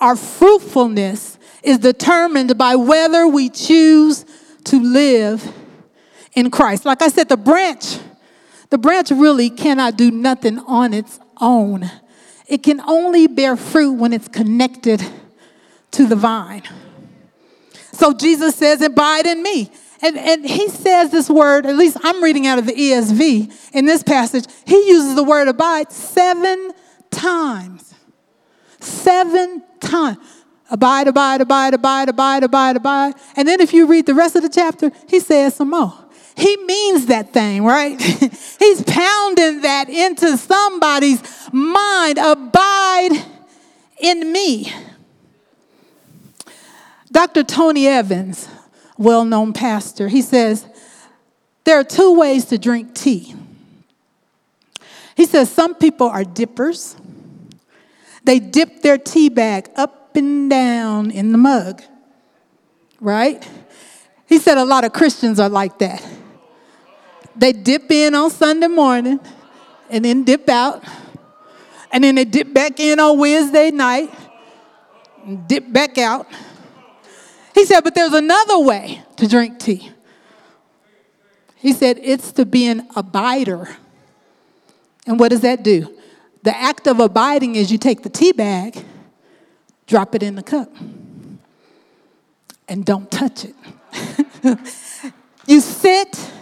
Our 0.00 0.16
fruitfulness 0.16 1.38
is 1.62 1.78
determined 1.78 2.56
by 2.56 2.76
whether 2.76 3.28
we 3.28 3.48
choose 3.48 4.24
to 4.64 4.80
live 4.80 5.52
in 6.34 6.50
Christ. 6.50 6.84
Like 6.84 7.02
I 7.02 7.08
said, 7.08 7.28
the 7.28 7.36
branch 7.36 7.98
the 8.70 8.78
branch 8.78 9.10
really 9.10 9.50
cannot 9.50 9.96
do 9.96 10.10
nothing 10.10 10.60
on 10.60 10.94
its 10.94 11.18
own. 11.40 11.90
It 12.46 12.62
can 12.62 12.80
only 12.80 13.26
bear 13.26 13.56
fruit 13.56 13.92
when 13.92 14.12
it's 14.12 14.28
connected 14.28 15.04
to 15.92 16.06
the 16.06 16.16
vine. 16.16 16.62
So 17.92 18.14
Jesus 18.14 18.54
says, 18.54 18.80
Abide 18.80 19.26
in 19.26 19.42
me. 19.42 19.70
And, 20.02 20.16
and 20.16 20.46
he 20.46 20.68
says 20.68 21.10
this 21.10 21.28
word, 21.28 21.66
at 21.66 21.76
least 21.76 21.98
I'm 22.02 22.22
reading 22.22 22.46
out 22.46 22.58
of 22.58 22.66
the 22.66 22.72
ESV 22.72 23.70
in 23.74 23.84
this 23.84 24.02
passage, 24.02 24.44
he 24.64 24.88
uses 24.88 25.14
the 25.14 25.24
word 25.24 25.48
abide 25.48 25.92
seven 25.92 26.72
times. 27.10 27.94
Seven 28.80 29.62
times. 29.80 30.18
Abide, 30.70 31.08
abide, 31.08 31.40
abide, 31.40 31.74
abide, 31.74 32.08
abide, 32.08 32.44
abide, 32.44 32.76
abide. 32.76 33.14
And 33.36 33.46
then 33.46 33.60
if 33.60 33.74
you 33.74 33.86
read 33.86 34.06
the 34.06 34.14
rest 34.14 34.36
of 34.36 34.42
the 34.42 34.48
chapter, 34.48 34.92
he 35.08 35.18
says 35.18 35.56
some 35.56 35.70
more. 35.70 35.92
He 36.36 36.56
means 36.58 37.06
that 37.06 37.32
thing, 37.32 37.64
right? 37.64 38.00
He's 38.58 38.82
pounding 38.84 39.62
that 39.62 39.88
into 39.88 40.36
somebody's 40.38 41.22
mind. 41.52 42.18
Abide 42.18 43.24
in 43.98 44.32
me. 44.32 44.72
Dr. 47.12 47.42
Tony 47.42 47.88
Evans, 47.88 48.48
well 49.00 49.24
known 49.24 49.54
pastor, 49.54 50.08
he 50.08 50.20
says, 50.20 50.66
There 51.64 51.80
are 51.80 51.84
two 51.84 52.14
ways 52.14 52.44
to 52.46 52.58
drink 52.58 52.94
tea. 52.94 53.34
He 55.16 55.24
says 55.24 55.50
some 55.50 55.74
people 55.74 56.08
are 56.08 56.22
dippers. 56.22 56.96
They 58.24 58.38
dip 58.38 58.82
their 58.82 58.98
tea 58.98 59.30
bag 59.30 59.70
up 59.74 60.14
and 60.14 60.50
down 60.50 61.10
in 61.10 61.32
the 61.32 61.38
mug, 61.38 61.82
right? 63.00 63.46
He 64.26 64.38
said 64.38 64.58
a 64.58 64.64
lot 64.64 64.84
of 64.84 64.92
Christians 64.92 65.40
are 65.40 65.48
like 65.48 65.78
that. 65.78 66.06
They 67.34 67.52
dip 67.52 67.90
in 67.90 68.14
on 68.14 68.30
Sunday 68.30 68.66
morning 68.66 69.18
and 69.88 70.04
then 70.04 70.24
dip 70.24 70.48
out. 70.48 70.84
And 71.90 72.04
then 72.04 72.16
they 72.16 72.26
dip 72.26 72.52
back 72.52 72.78
in 72.78 73.00
on 73.00 73.18
Wednesday 73.18 73.70
night 73.70 74.12
and 75.24 75.48
dip 75.48 75.72
back 75.72 75.96
out. 75.96 76.26
He 77.60 77.66
said, 77.66 77.82
but 77.82 77.94
there's 77.94 78.14
another 78.14 78.58
way 78.58 79.02
to 79.16 79.28
drink 79.28 79.58
tea. 79.58 79.90
He 81.56 81.74
said, 81.74 81.98
it's 82.00 82.32
to 82.32 82.46
be 82.46 82.66
an 82.66 82.88
abider. 82.96 83.70
And 85.06 85.20
what 85.20 85.28
does 85.28 85.42
that 85.42 85.62
do? 85.62 85.94
The 86.42 86.56
act 86.56 86.86
of 86.86 87.00
abiding 87.00 87.56
is 87.56 87.70
you 87.70 87.76
take 87.76 88.02
the 88.02 88.08
tea 88.08 88.32
bag, 88.32 88.82
drop 89.86 90.14
it 90.14 90.22
in 90.22 90.36
the 90.36 90.42
cup, 90.42 90.74
and 92.66 92.82
don't 92.82 93.10
touch 93.10 93.44
it. 93.44 93.54
you 95.46 95.60
sit 95.60 96.32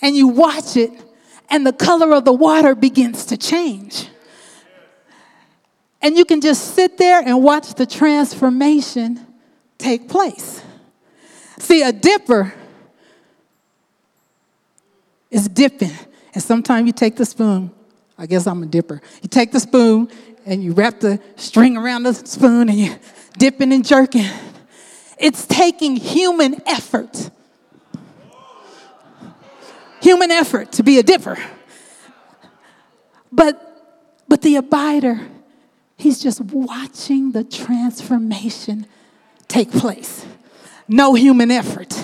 and 0.00 0.14
you 0.14 0.28
watch 0.28 0.76
it, 0.76 0.92
and 1.50 1.66
the 1.66 1.72
color 1.72 2.12
of 2.14 2.24
the 2.24 2.32
water 2.32 2.76
begins 2.76 3.26
to 3.26 3.36
change. 3.36 4.10
And 6.00 6.16
you 6.16 6.24
can 6.24 6.40
just 6.40 6.76
sit 6.76 6.98
there 6.98 7.20
and 7.20 7.42
watch 7.42 7.74
the 7.74 7.84
transformation 7.84 9.26
take 9.82 10.08
place. 10.08 10.62
See, 11.58 11.82
a 11.82 11.92
dipper 11.92 12.54
is 15.30 15.48
dipping, 15.48 15.92
and 16.34 16.42
sometimes 16.42 16.86
you 16.86 16.92
take 16.92 17.16
the 17.16 17.26
spoon. 17.26 17.70
I 18.16 18.26
guess 18.26 18.46
I'm 18.46 18.62
a 18.62 18.66
dipper. 18.66 19.00
You 19.22 19.28
take 19.28 19.50
the 19.50 19.60
spoon 19.60 20.08
and 20.46 20.62
you 20.62 20.72
wrap 20.72 21.00
the 21.00 21.20
string 21.36 21.76
around 21.76 22.04
the 22.04 22.14
spoon 22.14 22.68
and 22.68 22.78
you 22.78 22.94
dipping 23.38 23.72
and 23.72 23.84
jerking. 23.84 24.26
It's 25.18 25.46
taking 25.46 25.96
human 25.96 26.60
effort. 26.66 27.30
Human 30.02 30.30
effort 30.30 30.72
to 30.72 30.82
be 30.82 30.98
a 30.98 31.02
dipper. 31.02 31.38
But 33.30 33.68
but 34.28 34.42
the 34.42 34.56
abider, 34.56 35.28
he's 35.96 36.22
just 36.22 36.40
watching 36.40 37.32
the 37.32 37.44
transformation 37.44 38.86
take 39.52 39.70
place. 39.70 40.24
No 40.88 41.14
human 41.14 41.50
effort. 41.50 41.94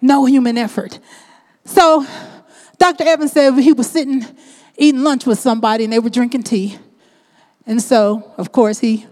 No 0.00 0.24
human 0.24 0.56
effort. 0.56 0.98
So 1.64 2.06
Dr. 2.78 3.04
Evans 3.04 3.32
said 3.32 3.58
he 3.58 3.72
was 3.72 3.90
sitting 3.90 4.24
eating 4.78 5.02
lunch 5.02 5.26
with 5.26 5.38
somebody 5.38 5.84
and 5.84 5.92
they 5.92 5.98
were 5.98 6.10
drinking 6.10 6.44
tea. 6.44 6.78
And 7.66 7.82
so, 7.82 8.32
of 8.36 8.52
course, 8.52 8.78
he 8.78 9.06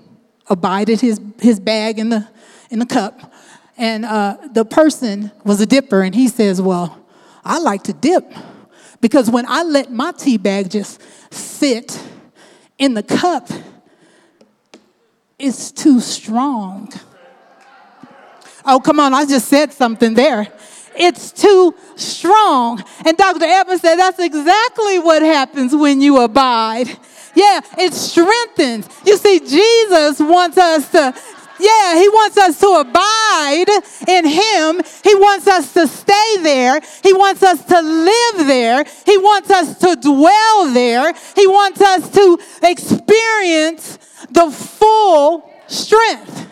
abided 0.49 1.01
his, 1.01 1.21
his 1.41 1.59
bag 1.59 1.99
in 1.99 2.11
the, 2.11 2.29
in 2.71 2.79
the 2.79 2.87
cup. 2.87 3.33
And 3.77 4.05
uh, 4.05 4.37
the 4.53 4.65
person 4.65 5.33
was 5.45 5.61
a 5.61 5.67
dipper, 5.67 6.03
and 6.03 6.15
he 6.15 6.29
says, 6.29 6.63
Well, 6.63 6.97
I 7.45 7.59
like 7.59 7.83
to 7.85 7.93
dip 7.93 8.33
because 9.01 9.29
when 9.29 9.47
I 9.49 9.65
let 9.65 9.91
my 9.91 10.13
tea 10.13 10.37
bag 10.37 10.71
just 10.71 11.03
sit 11.33 12.01
in 12.79 12.95
the 12.95 13.03
cup, 13.03 13.49
it's 15.41 15.73
too 15.73 15.99
strong. 15.99 16.93
Oh, 18.67 18.81
come 18.81 19.01
on, 19.01 19.13
I 19.13 19.27
just 19.27 19.49
said 19.49 19.73
something 19.73 20.15
there. 20.15 20.49
It's 20.97 21.33
too 21.33 21.75
strong. 21.97 22.83
And 23.05 23.17
Dr. 23.17 23.45
Evans 23.45 23.81
said 23.81 23.97
that's 23.97 24.19
exactly 24.19 24.99
what 24.99 25.23
happens 25.23 25.75
when 25.75 26.01
you 26.01 26.21
abide. 26.21 26.89
Yeah, 27.35 27.61
it 27.79 27.93
strengthens. 27.93 28.89
You 29.05 29.17
see, 29.17 29.41
Jesus 29.41 30.21
wants 30.21 30.57
us 30.57 30.91
to 30.93 31.15
yeah, 31.59 31.99
he 31.99 32.09
wants 32.09 32.37
us 32.37 32.59
to 32.61 32.67
abide 32.67 33.67
in 34.09 34.27
him. 34.27 34.83
He 35.05 35.15
wants 35.15 35.47
us 35.47 35.73
to 35.75 35.87
stay 35.87 36.37
there. 36.41 36.81
He 37.03 37.13
wants 37.13 37.43
us 37.45 37.65
to 37.67 37.81
live 37.81 38.47
there. 38.47 38.85
He 39.07 39.17
wants 39.19 39.51
us 39.51 39.79
to 39.79 39.97
dwell 39.97 40.73
there. 40.73 41.13
He 41.37 41.47
wants 41.47 41.81
us 41.81 42.11
to 42.11 42.39
experience 42.63 43.99
the 44.31 44.51
full 44.51 45.49
strength. 45.69 46.44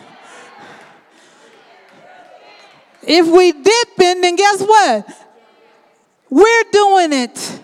If 3.05 3.27
we 3.27 3.51
dip 3.51 3.99
in, 3.99 4.21
then 4.21 4.35
guess 4.35 4.61
what? 4.61 5.07
We're 6.29 6.63
doing 6.71 7.13
it. 7.13 7.61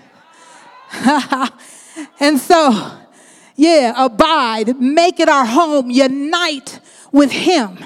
and 2.20 2.40
so, 2.40 2.92
yeah, 3.56 3.94
abide, 3.98 4.80
make 4.80 5.20
it 5.20 5.30
our 5.30 5.46
home, 5.46 5.90
unite 5.90 6.80
with 7.12 7.32
Him. 7.32 7.78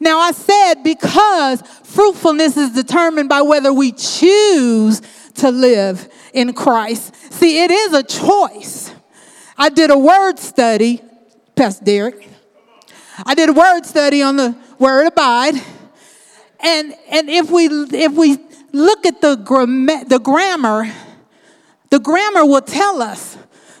Now, 0.00 0.18
I 0.18 0.32
said 0.32 0.82
because 0.82 1.62
fruitfulness 1.84 2.56
is 2.56 2.72
determined 2.72 3.28
by 3.28 3.42
whether 3.42 3.72
we 3.72 3.92
choose 3.92 5.00
to 5.34 5.50
live 5.50 6.08
in 6.32 6.52
Christ. 6.52 7.14
See, 7.32 7.62
it 7.62 7.70
is 7.70 7.92
a 7.92 8.02
choice. 8.02 8.92
I 9.56 9.68
did 9.68 9.90
a 9.90 9.98
word 9.98 10.38
study, 10.38 11.00
Pastor 11.54 11.84
Derek. 11.84 12.28
I 13.24 13.34
did 13.34 13.48
a 13.48 13.52
word 13.52 13.86
study 13.86 14.22
on 14.22 14.36
the 14.36 14.56
word 14.78 15.06
abide. 15.06 15.54
And, 16.60 16.94
and 17.10 17.28
if, 17.28 17.50
we, 17.50 17.66
if 17.66 18.12
we 18.12 18.38
look 18.72 19.06
at 19.06 19.20
the, 19.20 19.36
gram- 19.36 19.86
the 19.86 20.20
grammar, 20.22 20.90
the 21.90 21.98
grammar 21.98 22.44
will 22.44 22.62
tell 22.62 23.02
us 23.02 23.36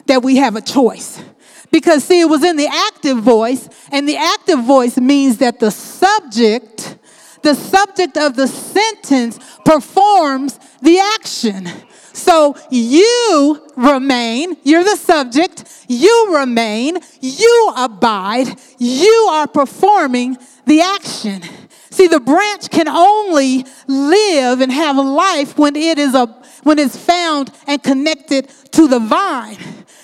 that 0.06 0.22
we 0.22 0.36
have 0.36 0.56
a 0.56 0.60
choice. 0.60 1.22
Because, 1.70 2.04
see, 2.04 2.20
it 2.20 2.28
was 2.28 2.44
in 2.44 2.56
the 2.56 2.68
active 2.68 3.18
voice, 3.18 3.68
and 3.90 4.08
the 4.08 4.16
active 4.16 4.62
voice 4.64 4.96
means 4.96 5.38
that 5.38 5.58
the 5.58 5.70
subject, 5.70 6.96
the 7.42 7.54
subject 7.54 8.16
of 8.16 8.36
the 8.36 8.46
sentence, 8.46 9.38
performs 9.64 10.58
the 10.80 10.98
action. 11.16 11.68
So 12.12 12.56
you 12.70 13.62
remain, 13.76 14.56
you're 14.62 14.84
the 14.84 14.96
subject, 14.96 15.64
you 15.88 16.34
remain, 16.34 16.98
you 17.20 17.72
abide, 17.76 18.58
you 18.78 19.28
are 19.32 19.46
performing 19.46 20.38
the 20.64 20.80
action. 20.80 21.42
See, 21.96 22.08
the 22.08 22.20
branch 22.20 22.68
can 22.68 22.88
only 22.88 23.64
live 23.86 24.60
and 24.60 24.70
have 24.70 24.98
life 24.98 25.56
when 25.56 25.74
it 25.76 25.98
is 25.98 26.14
a 26.14 26.26
when 26.62 26.78
it's 26.78 26.94
found 26.94 27.50
and 27.66 27.82
connected 27.82 28.50
to 28.72 28.86
the 28.86 28.98
vine. 28.98 29.56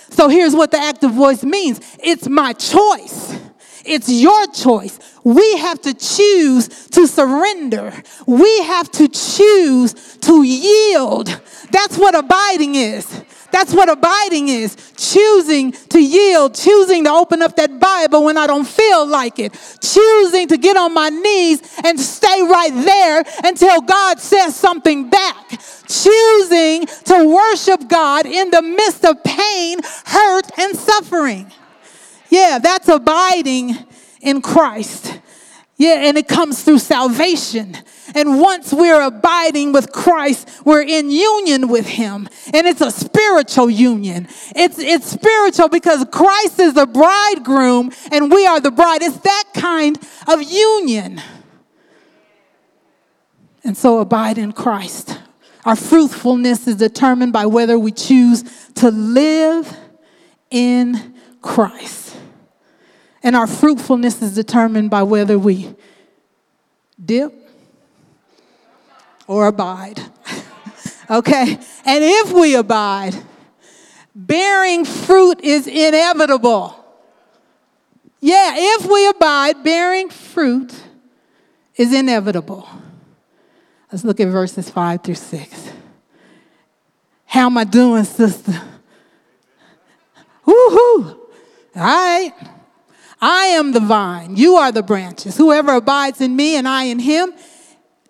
So 0.09 0.31
here's 0.31 0.55
what 0.55 0.71
the 0.71 0.79
active 0.79 1.11
voice 1.11 1.45
means. 1.45 1.81
It's 2.03 2.27
my 2.31 2.55
choice. 2.55 3.39
It's 3.85 4.09
your 4.09 4.47
choice. 4.47 4.99
We 5.23 5.59
have 5.59 5.83
to 5.83 5.93
choose 5.93 6.89
to 6.93 7.07
surrender. 7.07 7.93
We 8.27 8.63
have 8.63 8.91
to 8.93 9.09
choose 9.09 10.17
to 10.23 10.43
yield. 10.45 11.27
That's 11.73 11.99
what 11.99 12.15
abiding 12.15 12.75
is. 12.75 13.22
That's 13.53 13.75
what 13.75 13.91
abiding 13.91 14.49
is 14.49 14.75
choosing 14.97 15.73
to 15.73 16.03
yield, 16.03 16.55
choosing 16.55 17.05
to 17.05 17.11
open 17.11 17.43
up 17.43 17.57
that 17.57 17.79
Bible 17.79 18.25
when 18.25 18.39
I 18.39 18.47
don't 18.47 18.67
feel 18.67 19.07
like 19.07 19.39
it, 19.39 19.53
choosing 19.81 20.49
to 20.49 20.57
get 20.57 20.77
on 20.77 20.95
my 20.95 21.11
knees 21.11 21.63
and 21.85 22.01
stay 22.01 22.43
right 22.43 22.73
there 22.75 23.23
until 23.45 23.83
God 23.83 24.19
says 24.19 24.57
something 24.57 25.11
back, 25.11 25.61
choosing 25.87 26.87
to 26.87 27.29
worship 27.29 27.89
God 27.89 28.25
in 28.25 28.51
the 28.51 28.63
midst 28.63 29.05
of 29.05 29.23
pain, 29.23 29.79
hurt, 30.07 30.59
and 30.59 30.77
suffering. 30.77 31.53
Yeah, 32.31 32.59
that's 32.59 32.89
abiding 32.89 33.77
in 34.23 34.41
Christ. 34.41 35.21
Yeah, 35.77 36.09
and 36.09 36.17
it 36.17 36.29
comes 36.29 36.63
through 36.63 36.79
salvation. 36.79 37.77
And 38.15 38.41
once 38.41 38.73
we're 38.73 39.01
abiding 39.01 39.73
with 39.73 39.93
Christ, 39.93 40.49
we're 40.65 40.83
in 40.83 41.11
union 41.11 41.69
with 41.69 41.87
Him. 41.87 42.29
And 42.53 42.67
it's 42.67 42.81
a 42.81 42.91
spiritual 42.91 43.71
union. 43.71 44.29
It's, 44.55 44.79
it's 44.79 45.07
spiritual 45.07 45.69
because 45.69 46.05
Christ 46.11 46.59
is 46.59 46.75
the 46.75 46.87
bridegroom 46.87 47.93
and 48.11 48.31
we 48.31 48.47
are 48.47 48.61
the 48.61 48.71
bride. 48.71 49.03
It's 49.03 49.19
that 49.19 49.45
kind 49.55 49.99
of 50.29 50.43
union. 50.43 51.21
And 53.65 53.77
so 53.77 54.01
abide 54.01 54.39
in 54.39 54.53
Christ. 54.53 55.19
Our 55.65 55.77
fruitfulness 55.77 56.67
is 56.67 56.77
determined 56.77 57.33
by 57.33 57.47
whether 57.47 57.79
we 57.79 57.93
choose 57.93 58.43
to 58.75 58.91
live 58.91 59.77
in 60.51 61.15
Christ. 61.41 62.17
And 63.23 63.37
our 63.37 63.47
fruitfulness 63.47 64.21
is 64.21 64.35
determined 64.35 64.91
by 64.91 65.05
whether 65.05 65.39
we 65.39 65.75
dip 67.05 67.42
or 69.33 69.47
abide. 69.47 69.99
okay? 71.11 71.59
And 71.87 72.05
if 72.05 72.33
we 72.33 72.55
abide, 72.55 73.15
bearing 74.15 74.85
fruit 74.85 75.41
is 75.41 75.67
inevitable. 75.67 76.77
Yeah, 78.21 78.53
if 78.55 78.87
we 78.87 79.09
abide, 79.09 79.65
bearing 79.65 80.11
fruit 80.11 80.75
is 81.77 81.95
inevitable. 81.95 82.69
Let's 83.91 84.05
look 84.05 84.21
at 84.21 84.29
verses 84.29 84.69
5 84.69 85.03
through 85.03 85.15
6. 85.15 85.73
How 87.25 87.47
am 87.47 87.57
I 87.57 87.65
doing, 87.65 88.05
sister? 88.05 88.53
Woohoo! 90.47 91.17
All 91.75 91.83
right. 91.83 92.33
I 93.19 93.45
am 93.47 93.73
the 93.73 93.81
vine, 93.81 94.37
you 94.37 94.57
are 94.57 94.73
the 94.73 94.83
branches. 94.83 95.39
Whoever 95.39 95.75
abides 95.77 96.21
in 96.21 96.35
me 96.35 96.57
and 96.57 96.67
I 96.67 96.85
in 96.85 96.99
him, 96.99 97.33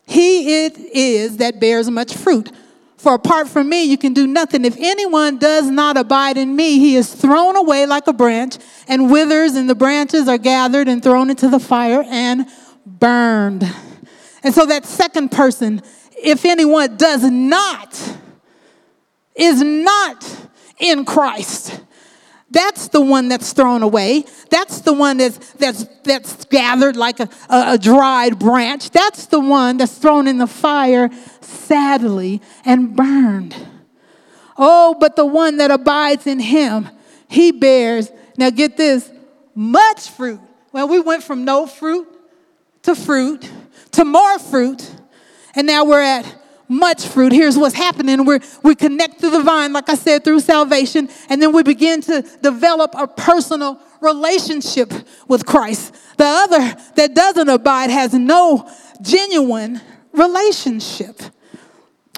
he 0.07 0.65
it 0.65 0.79
is 0.79 1.39
that 1.39 1.61
bears 1.61 1.91
much 1.91 2.15
fruit. 2.15 2.51
For 2.97 3.15
apart 3.15 3.49
from 3.49 3.69
me, 3.69 3.83
you 3.83 3.99
can 3.99 4.15
do 4.15 4.29
nothing. 4.29 4.65
If 4.65 4.77
anyone 4.79 5.39
does 5.39 5.69
not 5.69 5.97
abide 5.97 6.37
in 6.37 6.55
me, 6.55 6.79
he 6.79 6.95
is 6.95 7.13
thrown 7.13 7.57
away 7.57 7.85
like 7.85 8.07
a 8.07 8.13
branch 8.13 8.59
and 8.87 9.11
withers, 9.11 9.55
and 9.55 9.69
the 9.69 9.75
branches 9.75 10.29
are 10.29 10.39
gathered 10.39 10.87
and 10.87 11.03
thrown 11.03 11.29
into 11.29 11.49
the 11.49 11.59
fire 11.59 12.05
and 12.07 12.47
burned. 12.87 13.65
And 14.45 14.55
so 14.55 14.67
that 14.67 14.85
second 14.87 15.33
person, 15.33 15.83
if 16.17 16.45
anyone 16.45 16.97
does 16.97 17.25
not, 17.25 18.19
is 19.35 19.61
not 19.63 20.49
in 20.79 21.05
Christ, 21.05 21.81
that's 22.53 22.89
the 22.89 23.01
one 23.01 23.29
that's 23.29 23.53
thrown 23.53 23.83
away. 23.83 24.25
That's 24.51 24.81
the 24.81 24.93
one 24.93 25.17
that's, 25.17 25.53
that's, 25.55 25.85
that's 26.05 26.45
gathered 26.47 26.97
like 26.97 27.19
a, 27.19 27.29
a, 27.49 27.73
a, 27.73 27.79
dried 27.79 28.39
branch. 28.39 28.91
That's 28.91 29.27
the 29.27 29.41
one 29.41 29.79
that's 29.79 29.97
thrown 29.97 30.29
in 30.29 30.39
the 30.39 30.47
fire 30.47 31.11
sadly 31.41 32.43
and 32.65 32.95
burned. 32.95 33.57
Oh, 34.59 34.95
but 35.01 35.17
the 35.17 35.25
one 35.25 35.57
that 35.57 35.71
abides 35.71 36.27
in 36.27 36.39
him, 36.39 36.89
he 37.27 37.53
bears, 37.53 38.13
now 38.37 38.51
get 38.51 38.77
this, 38.77 39.11
much 39.55 40.11
fruit. 40.11 40.41
Well, 40.73 40.89
we 40.89 41.01
went 41.01 41.23
from 41.23 41.45
no 41.45 41.67
fruit 41.67 42.07
to 42.83 42.95
fruit 42.95 43.51
to 43.93 44.05
more 44.05 44.39
fruit, 44.39 44.91
and 45.55 45.67
now 45.67 45.85
we're 45.85 46.01
at 46.01 46.42
much 46.73 47.07
fruit. 47.07 47.33
Here's 47.33 47.57
what's 47.57 47.75
happening. 47.75 48.25
We're, 48.25 48.41
we 48.63 48.75
connect 48.75 49.21
to 49.21 49.31
the 49.31 49.43
vine, 49.43 49.73
like 49.73 49.89
I 49.89 49.95
said, 49.95 50.25
through 50.25 50.41
salvation, 50.41 51.09
and 51.29 51.41
then 51.41 51.53
we 51.53 51.63
begin 51.63 52.01
to 52.03 52.23
develop 52.41 52.95
a 52.97 53.07
personal 53.07 53.81
relationship 54.01 54.93
with 55.29 55.47
Christ. 55.47 55.95
The 56.17 56.25
other 56.25 56.77
that 56.97 57.15
doesn't 57.15 57.49
abide 57.49 57.91
has 57.91 58.15
no 58.15 58.69
genuine 59.01 59.81
relationship. 60.13 61.21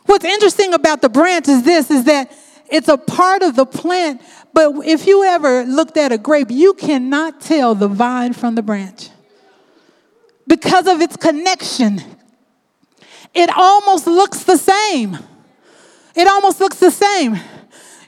What's 0.07 0.25
interesting 0.25 0.73
about 0.73 1.03
the 1.03 1.09
branch 1.09 1.49
is 1.49 1.63
this 1.63 1.91
is 1.91 2.05
that 2.05 2.33
it's 2.71 2.89
a 2.89 2.97
part 2.97 3.43
of 3.43 3.57
the 3.57 3.67
plant, 3.67 4.23
but 4.53 4.87
if 4.87 5.07
you 5.07 5.25
ever 5.25 5.65
looked 5.65 5.97
at 5.97 6.13
a 6.13 6.19
grape, 6.19 6.51
you 6.51 6.75
cannot 6.75 7.41
tell 7.41 7.75
the 7.75 7.89
vine 7.89 8.33
from 8.33 8.55
the 8.55 8.63
branch 8.63 9.11
because 10.47 10.87
of 10.87 11.01
its 11.01 11.17
connection 11.17 12.01
it 13.35 13.51
almost 13.55 14.07
looks 14.07 14.45
the 14.45 14.57
same. 14.57 15.19
It 16.15 16.29
almost 16.29 16.61
looks 16.61 16.79
the 16.79 16.91
same. 16.91 17.39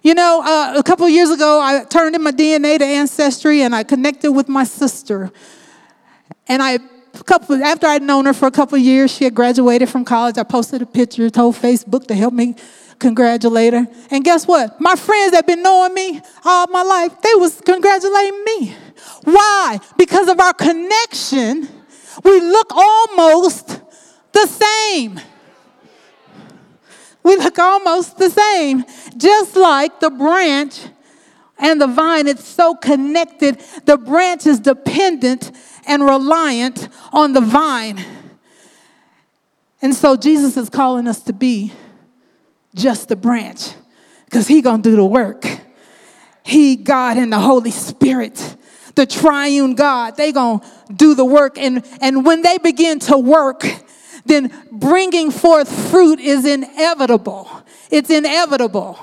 You 0.03 0.15
know, 0.15 0.41
uh, 0.45 0.79
a 0.79 0.83
couple 0.85 1.09
years 1.09 1.31
ago, 1.31 1.61
I 1.61 1.85
turned 1.85 2.15
in 2.15 2.23
my 2.23 2.31
DNA 2.31 2.79
to 2.79 2.85
Ancestry 2.85 3.63
and 3.63 3.75
I 3.75 3.83
connected 3.83 4.31
with 4.31 4.49
my 4.49 4.63
sister. 4.63 5.33
And 6.47 6.63
I, 6.63 6.79
couple, 7.25 7.57
after 7.65 7.89
I'd 7.89 8.03
known 8.03 8.27
her 8.27 8.33
for 8.33 8.47
a 8.47 8.53
couple 8.53 8.79
years, 8.79 9.11
she 9.11 9.25
had 9.25 9.35
graduated 9.35 9.89
from 9.89 10.05
college. 10.05 10.39
I 10.39 10.45
posted 10.45 10.81
a 10.81 10.87
picture, 10.87 11.29
told 11.29 11.57
Facebook 11.57 12.07
to 12.07 12.15
help 12.15 12.35
me 12.35 12.55
congratulate 13.01 13.73
her. 13.73 13.87
And 14.13 14.25
guess 14.25 14.47
what? 14.47 14.81
My 14.81 14.95
friends 14.95 15.33
that 15.33 15.39
have 15.39 15.47
been 15.47 15.63
knowing 15.63 15.93
me 15.93 16.21
all 16.45 16.69
my 16.69 16.83
life, 16.83 17.21
they 17.21 17.35
was 17.35 17.61
congratulating 17.61 18.45
me. 18.45 18.77
Why? 19.25 19.81
Because 19.99 20.29
of 20.29 20.39
our 20.39 20.55
connection, 20.55 21.69
we 22.23 22.41
look 22.41 22.73
almost 22.73 23.81
the 24.37 24.47
same. 24.47 25.21
We 27.23 27.37
look 27.37 27.59
almost 27.59 28.19
the 28.19 28.29
same, 28.29 28.85
just 29.17 29.57
like 29.57 29.99
the 29.99 30.11
branch 30.11 30.81
and 31.59 31.81
the 31.81 31.87
vine. 31.87 32.29
It's 32.29 32.47
so 32.47 32.75
connected. 32.75 33.61
The 33.87 33.97
branch 33.97 34.47
is 34.47 34.61
dependent 34.61 35.51
and 35.87 36.05
reliant 36.05 36.89
on 37.13 37.33
the 37.33 37.41
vine. 37.41 38.05
And 39.81 39.95
so 39.95 40.17
Jesus 40.17 40.57
is 40.57 40.69
calling 40.69 41.09
us 41.09 41.23
to 41.23 41.33
be 41.33 41.73
just 42.75 43.09
the 43.09 43.17
branch 43.17 43.71
because 44.27 44.47
he 44.47 44.61
going 44.61 44.83
to 44.83 44.91
do 44.91 44.97
the 44.97 45.05
work. 45.05 45.47
He, 46.43 46.77
God, 46.77 47.17
and 47.17 47.33
the 47.33 47.41
Holy 47.41 47.71
Spirit, 47.71 48.57
the 48.95 49.07
triune 49.07 49.75
God, 49.75 50.17
they 50.17 50.31
going 50.31 50.61
to 50.61 50.67
do 50.95 51.15
the 51.15 51.25
work. 51.25 51.57
And, 51.59 51.85
and 52.03 52.25
when 52.25 52.43
they 52.43 52.59
begin 52.59 52.99
to 53.01 53.17
work, 53.17 53.65
then 54.27 54.53
bringing 54.71 55.31
forth 55.31 55.91
fruit 55.91 56.21
is 56.21 56.45
inevitable. 56.45 57.51
It's 57.91 58.11
inevitable. 58.11 58.99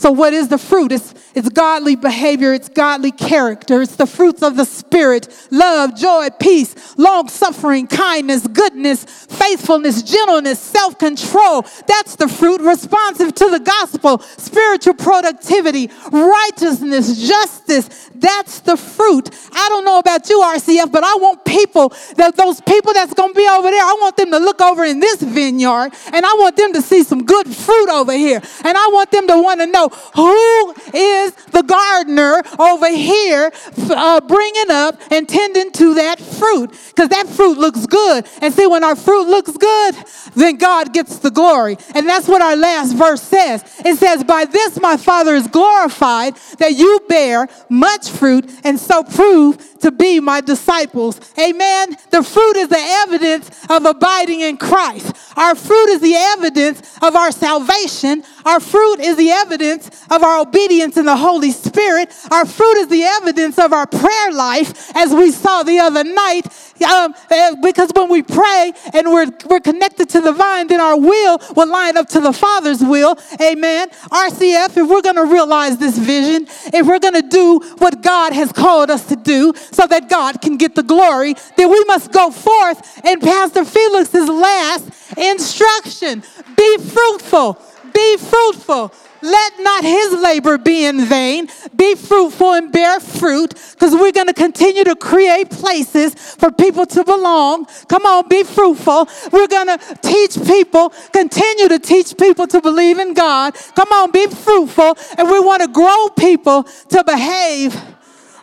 So, 0.00 0.10
what 0.10 0.32
is 0.32 0.48
the 0.48 0.56
fruit? 0.56 0.92
It's, 0.92 1.12
it's 1.34 1.50
godly 1.50 1.94
behavior, 1.94 2.54
it's 2.54 2.70
godly 2.70 3.12
character, 3.12 3.82
it's 3.82 3.96
the 3.96 4.06
fruits 4.06 4.42
of 4.42 4.56
the 4.56 4.64
Spirit 4.64 5.28
love, 5.50 5.94
joy, 5.94 6.28
peace, 6.40 6.96
long 6.96 7.28
suffering, 7.28 7.86
kindness, 7.86 8.46
goodness, 8.46 9.04
faithfulness, 9.04 10.02
gentleness, 10.02 10.58
self 10.58 10.98
control. 10.98 11.66
That's 11.86 12.16
the 12.16 12.28
fruit 12.28 12.62
responsive 12.62 13.34
to 13.34 13.50
the 13.50 13.60
gospel, 13.60 14.20
spiritual 14.20 14.94
productivity, 14.94 15.90
righteousness, 16.10 17.28
justice. 17.28 18.08
That's 18.14 18.60
the 18.60 18.78
fruit. 18.78 19.28
I 19.52 19.68
don't 19.68 19.84
know 19.84 19.98
about 19.98 20.30
you, 20.30 20.40
RCF, 20.40 20.90
but 20.90 21.04
I 21.04 21.14
want 21.16 21.44
people, 21.44 21.90
that 22.16 22.36
those 22.36 22.62
people 22.62 22.94
that's 22.94 23.12
going 23.12 23.34
to 23.34 23.38
be 23.38 23.46
over 23.46 23.70
there, 23.70 23.82
I 23.82 23.96
want 24.00 24.16
them 24.16 24.30
to 24.30 24.38
look 24.38 24.62
over 24.62 24.82
in 24.82 25.00
this 25.00 25.20
vineyard 25.20 25.92
and 26.12 26.24
I 26.24 26.34
want 26.38 26.56
them 26.56 26.72
to 26.72 26.80
see 26.80 27.02
some 27.02 27.26
good 27.26 27.46
fruit 27.54 27.90
over 27.90 28.12
here. 28.12 28.40
And 28.64 28.78
I 28.78 28.88
want 28.92 29.10
them 29.10 29.26
to 29.28 29.42
want 29.42 29.60
to 29.60 29.66
know 29.66 29.89
who 30.14 30.72
is 30.94 31.32
the 31.52 31.62
gardener 31.66 32.42
over 32.58 32.90
here 32.90 33.52
uh, 33.90 34.20
bringing 34.20 34.70
up 34.70 35.00
and 35.10 35.28
tending 35.28 35.72
to 35.72 35.94
that 35.94 36.20
fruit? 36.20 36.70
Because 36.88 37.08
that 37.08 37.28
fruit 37.28 37.58
looks 37.58 37.86
good. 37.86 38.26
And 38.40 38.52
see, 38.52 38.66
when 38.66 38.84
our 38.84 38.96
fruit 38.96 39.26
looks 39.28 39.56
good, 39.56 39.94
then 40.34 40.56
God 40.56 40.92
gets 40.92 41.18
the 41.18 41.30
glory. 41.30 41.76
And 41.94 42.08
that's 42.08 42.28
what 42.28 42.42
our 42.42 42.56
last 42.56 42.94
verse 42.94 43.22
says. 43.22 43.62
It 43.84 43.96
says, 43.96 44.24
By 44.24 44.44
this 44.44 44.80
my 44.80 44.96
Father 44.96 45.34
is 45.34 45.46
glorified, 45.46 46.36
that 46.58 46.76
you 46.76 47.00
bear 47.08 47.48
much 47.68 48.08
fruit 48.08 48.50
and 48.64 48.78
so 48.78 49.02
prove 49.02 49.78
to 49.80 49.90
be 49.90 50.20
my 50.20 50.40
disciples. 50.40 51.20
Amen. 51.38 51.96
The 52.10 52.22
fruit 52.22 52.56
is 52.56 52.68
the 52.68 52.76
evidence 52.78 53.50
of 53.68 53.84
abiding 53.84 54.40
in 54.40 54.56
Christ. 54.56 55.16
Our 55.36 55.54
fruit 55.54 55.88
is 55.90 56.00
the 56.00 56.14
evidence 56.14 56.98
of 57.02 57.16
our 57.16 57.32
salvation. 57.32 58.22
Our 58.44 58.60
fruit 58.60 59.00
is 59.00 59.16
the 59.16 59.30
evidence 59.30 59.90
of 60.10 60.22
our 60.22 60.40
obedience 60.40 60.96
in 60.96 61.06
the 61.06 61.16
Holy 61.16 61.50
Spirit. 61.50 62.12
Our 62.30 62.46
fruit 62.46 62.78
is 62.78 62.88
the 62.88 63.02
evidence 63.02 63.58
of 63.58 63.72
our 63.72 63.86
prayer 63.86 64.32
life, 64.32 64.90
as 64.96 65.12
we 65.12 65.30
saw 65.30 65.62
the 65.62 65.78
other 65.78 66.04
night. 66.04 66.46
Um, 66.82 67.14
eh, 67.30 67.54
because 67.62 67.90
when 67.94 68.08
we 68.08 68.22
pray 68.22 68.72
and 68.94 69.08
we're, 69.10 69.26
we're 69.48 69.60
connected 69.60 70.08
to 70.10 70.20
the 70.20 70.32
vine, 70.32 70.68
then 70.68 70.80
our 70.80 70.98
will 70.98 71.38
will 71.54 71.68
line 71.68 71.96
up 71.96 72.08
to 72.10 72.20
the 72.20 72.32
Father's 72.32 72.80
will. 72.80 73.18
Amen. 73.40 73.90
RCF, 73.90 74.76
if 74.76 74.88
we're 74.88 75.02
going 75.02 75.16
to 75.16 75.26
realize 75.26 75.76
this 75.76 75.98
vision, 75.98 76.46
if 76.72 76.86
we're 76.86 76.98
going 76.98 77.20
to 77.20 77.28
do 77.28 77.58
what 77.78 78.02
God 78.02 78.32
has 78.32 78.52
called 78.52 78.90
us 78.90 79.06
to 79.06 79.16
do 79.16 79.52
so 79.72 79.86
that 79.86 80.08
God 80.08 80.40
can 80.40 80.56
get 80.56 80.74
the 80.74 80.82
glory, 80.82 81.34
then 81.56 81.70
we 81.70 81.84
must 81.84 82.12
go 82.12 82.30
forth. 82.30 83.00
And 83.04 83.20
Pastor 83.20 83.64
Felix's 83.64 84.28
last 84.28 85.18
instruction 85.18 86.22
be 86.56 86.76
fruitful, 86.78 87.54
be 87.92 88.16
fruitful. 88.16 88.92
Let 89.22 89.52
not 89.60 89.84
his 89.84 90.12
labor 90.14 90.56
be 90.56 90.86
in 90.86 91.04
vain. 91.04 91.48
Be 91.76 91.94
fruitful 91.94 92.54
and 92.54 92.72
bear 92.72 93.00
fruit 93.00 93.54
because 93.72 93.92
we're 93.92 94.12
going 94.12 94.28
to 94.28 94.34
continue 94.34 94.84
to 94.84 94.96
create 94.96 95.50
places 95.50 96.14
for 96.14 96.50
people 96.50 96.86
to 96.86 97.04
belong. 97.04 97.66
Come 97.88 98.06
on, 98.06 98.28
be 98.28 98.44
fruitful. 98.44 99.08
We're 99.30 99.46
going 99.46 99.66
to 99.66 99.98
teach 100.02 100.36
people, 100.46 100.90
continue 101.12 101.68
to 101.68 101.78
teach 101.78 102.16
people 102.16 102.46
to 102.46 102.60
believe 102.62 102.98
in 102.98 103.12
God. 103.12 103.54
Come 103.74 103.88
on, 103.92 104.10
be 104.10 104.26
fruitful. 104.26 104.96
And 105.18 105.28
we 105.28 105.40
want 105.40 105.62
to 105.62 105.68
grow 105.68 106.08
people 106.16 106.62
to 106.62 107.04
behave 107.04 107.78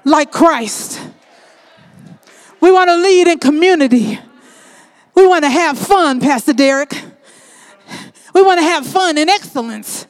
like 0.03 0.31
Christ. 0.31 1.01
We 2.62 2.71
want 2.71 2.89
to 2.89 2.97
lead 2.97 3.27
in 3.27 3.39
community. 3.39 4.19
We 5.15 5.27
want 5.27 5.43
to 5.43 5.49
have 5.49 5.77
fun, 5.77 6.19
Pastor 6.19 6.53
Derek. 6.53 6.93
We 8.38 8.43
want 8.43 8.60
to 8.60 8.65
have 8.65 8.86
fun 8.86 9.17
in 9.17 9.30
excellence. 9.30 10.06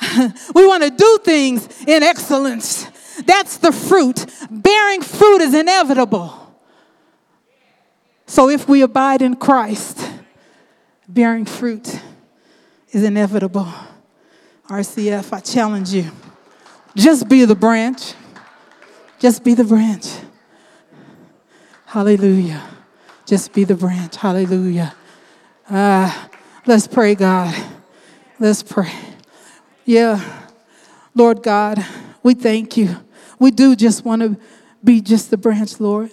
we 0.52 0.66
want 0.66 0.82
to 0.82 0.90
do 0.90 1.18
things 1.22 1.84
in 1.86 2.02
excellence. 2.02 2.88
That's 3.24 3.58
the 3.58 3.70
fruit. 3.70 4.26
Bearing 4.50 5.00
fruit 5.00 5.42
is 5.42 5.54
inevitable. 5.54 6.56
So 8.26 8.48
if 8.48 8.68
we 8.68 8.82
abide 8.82 9.22
in 9.22 9.36
Christ, 9.36 10.10
bearing 11.06 11.44
fruit 11.44 12.00
is 12.90 13.04
inevitable. 13.04 13.68
RCF, 14.68 15.32
I 15.32 15.38
challenge 15.38 15.90
you. 15.90 16.10
Just 16.96 17.28
be 17.28 17.44
the 17.44 17.54
branch. 17.54 18.14
Just 19.20 19.44
be 19.44 19.54
the 19.54 19.62
branch. 19.62 20.08
Hallelujah. 21.86 22.60
Just 23.24 23.52
be 23.52 23.62
the 23.62 23.76
branch. 23.76 24.16
Hallelujah. 24.16 24.96
Uh, 25.70 26.27
let's 26.68 26.86
pray, 26.86 27.14
God. 27.14 27.54
Let's 28.38 28.62
pray. 28.62 28.92
Yeah. 29.86 30.22
Lord 31.14 31.42
God, 31.42 31.82
we 32.22 32.34
thank 32.34 32.76
you. 32.76 32.94
We 33.38 33.50
do 33.50 33.74
just 33.74 34.04
want 34.04 34.20
to 34.20 34.36
be 34.84 35.00
just 35.00 35.30
the 35.30 35.38
branch, 35.38 35.80
Lord. 35.80 36.10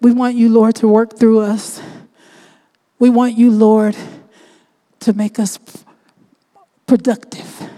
We 0.00 0.10
want 0.12 0.36
you, 0.36 0.48
Lord, 0.48 0.74
to 0.76 0.88
work 0.88 1.18
through 1.18 1.40
us. 1.40 1.82
We 2.98 3.10
want 3.10 3.36
you, 3.36 3.50
Lord, 3.50 3.94
to 5.00 5.12
make 5.12 5.38
us 5.38 5.58
productive. 6.86 7.70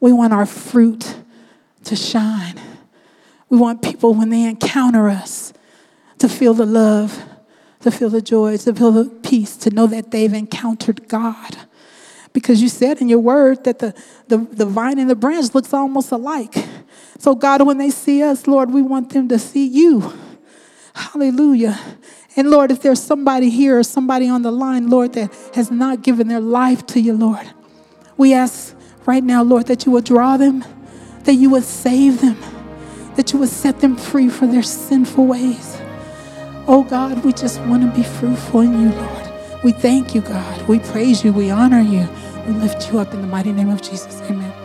We 0.00 0.12
want 0.12 0.34
our 0.34 0.44
fruit 0.44 1.16
to 1.84 1.96
shine. 1.96 2.60
We 3.48 3.56
want 3.56 3.80
people, 3.80 4.12
when 4.12 4.28
they 4.28 4.44
encounter 4.44 5.08
us, 5.08 5.54
to 6.18 6.28
feel 6.28 6.52
the 6.52 6.66
love, 6.66 7.22
to 7.80 7.90
feel 7.90 8.08
the 8.08 8.22
joy, 8.22 8.56
to 8.56 8.74
feel 8.74 8.90
the 8.90 9.13
peace, 9.34 9.56
to 9.56 9.70
know 9.70 9.88
that 9.88 10.12
they've 10.12 10.32
encountered 10.32 11.08
God. 11.08 11.56
Because 12.32 12.62
you 12.62 12.68
said 12.68 13.00
in 13.00 13.08
your 13.08 13.18
word 13.18 13.64
that 13.64 13.80
the, 13.80 13.92
the, 14.28 14.38
the 14.38 14.64
vine 14.64 15.00
and 15.00 15.10
the 15.10 15.16
branch 15.16 15.54
looks 15.54 15.74
almost 15.74 16.12
alike. 16.12 16.54
So, 17.18 17.34
God, 17.34 17.66
when 17.66 17.78
they 17.78 17.90
see 17.90 18.22
us, 18.22 18.46
Lord, 18.46 18.70
we 18.70 18.80
want 18.80 19.12
them 19.12 19.28
to 19.28 19.38
see 19.38 19.66
you. 19.66 20.12
Hallelujah. 20.94 21.76
And 22.36 22.48
Lord, 22.48 22.70
if 22.70 22.80
there's 22.80 23.02
somebody 23.02 23.50
here 23.50 23.76
or 23.78 23.82
somebody 23.82 24.28
on 24.28 24.42
the 24.42 24.52
line, 24.52 24.88
Lord, 24.88 25.14
that 25.14 25.34
has 25.54 25.70
not 25.70 26.02
given 26.02 26.28
their 26.28 26.40
life 26.40 26.86
to 26.86 27.00
you, 27.00 27.14
Lord, 27.14 27.50
we 28.16 28.34
ask 28.34 28.76
right 29.06 29.24
now, 29.24 29.42
Lord, 29.42 29.66
that 29.66 29.84
you 29.84 29.92
would 29.92 30.04
draw 30.04 30.36
them, 30.36 30.64
that 31.24 31.34
you 31.34 31.50
would 31.50 31.64
save 31.64 32.20
them, 32.20 32.36
that 33.16 33.32
you 33.32 33.40
would 33.40 33.48
set 33.48 33.80
them 33.80 33.96
free 33.96 34.28
from 34.28 34.52
their 34.52 34.62
sinful 34.62 35.26
ways. 35.26 35.80
Oh 36.66 36.82
God, 36.82 37.22
we 37.24 37.32
just 37.32 37.60
want 37.62 37.82
to 37.82 37.90
be 37.94 38.02
fruitful 38.02 38.60
in 38.60 38.80
you, 38.80 38.88
Lord. 38.90 39.23
We 39.64 39.72
thank 39.72 40.14
you, 40.14 40.20
God. 40.20 40.68
We 40.68 40.78
praise 40.78 41.24
you. 41.24 41.32
We 41.32 41.50
honor 41.50 41.80
you. 41.80 42.06
We 42.46 42.52
lift 42.52 42.92
you 42.92 42.98
up 42.98 43.14
in 43.14 43.22
the 43.22 43.26
mighty 43.26 43.50
name 43.50 43.70
of 43.70 43.80
Jesus. 43.80 44.20
Amen. 44.30 44.63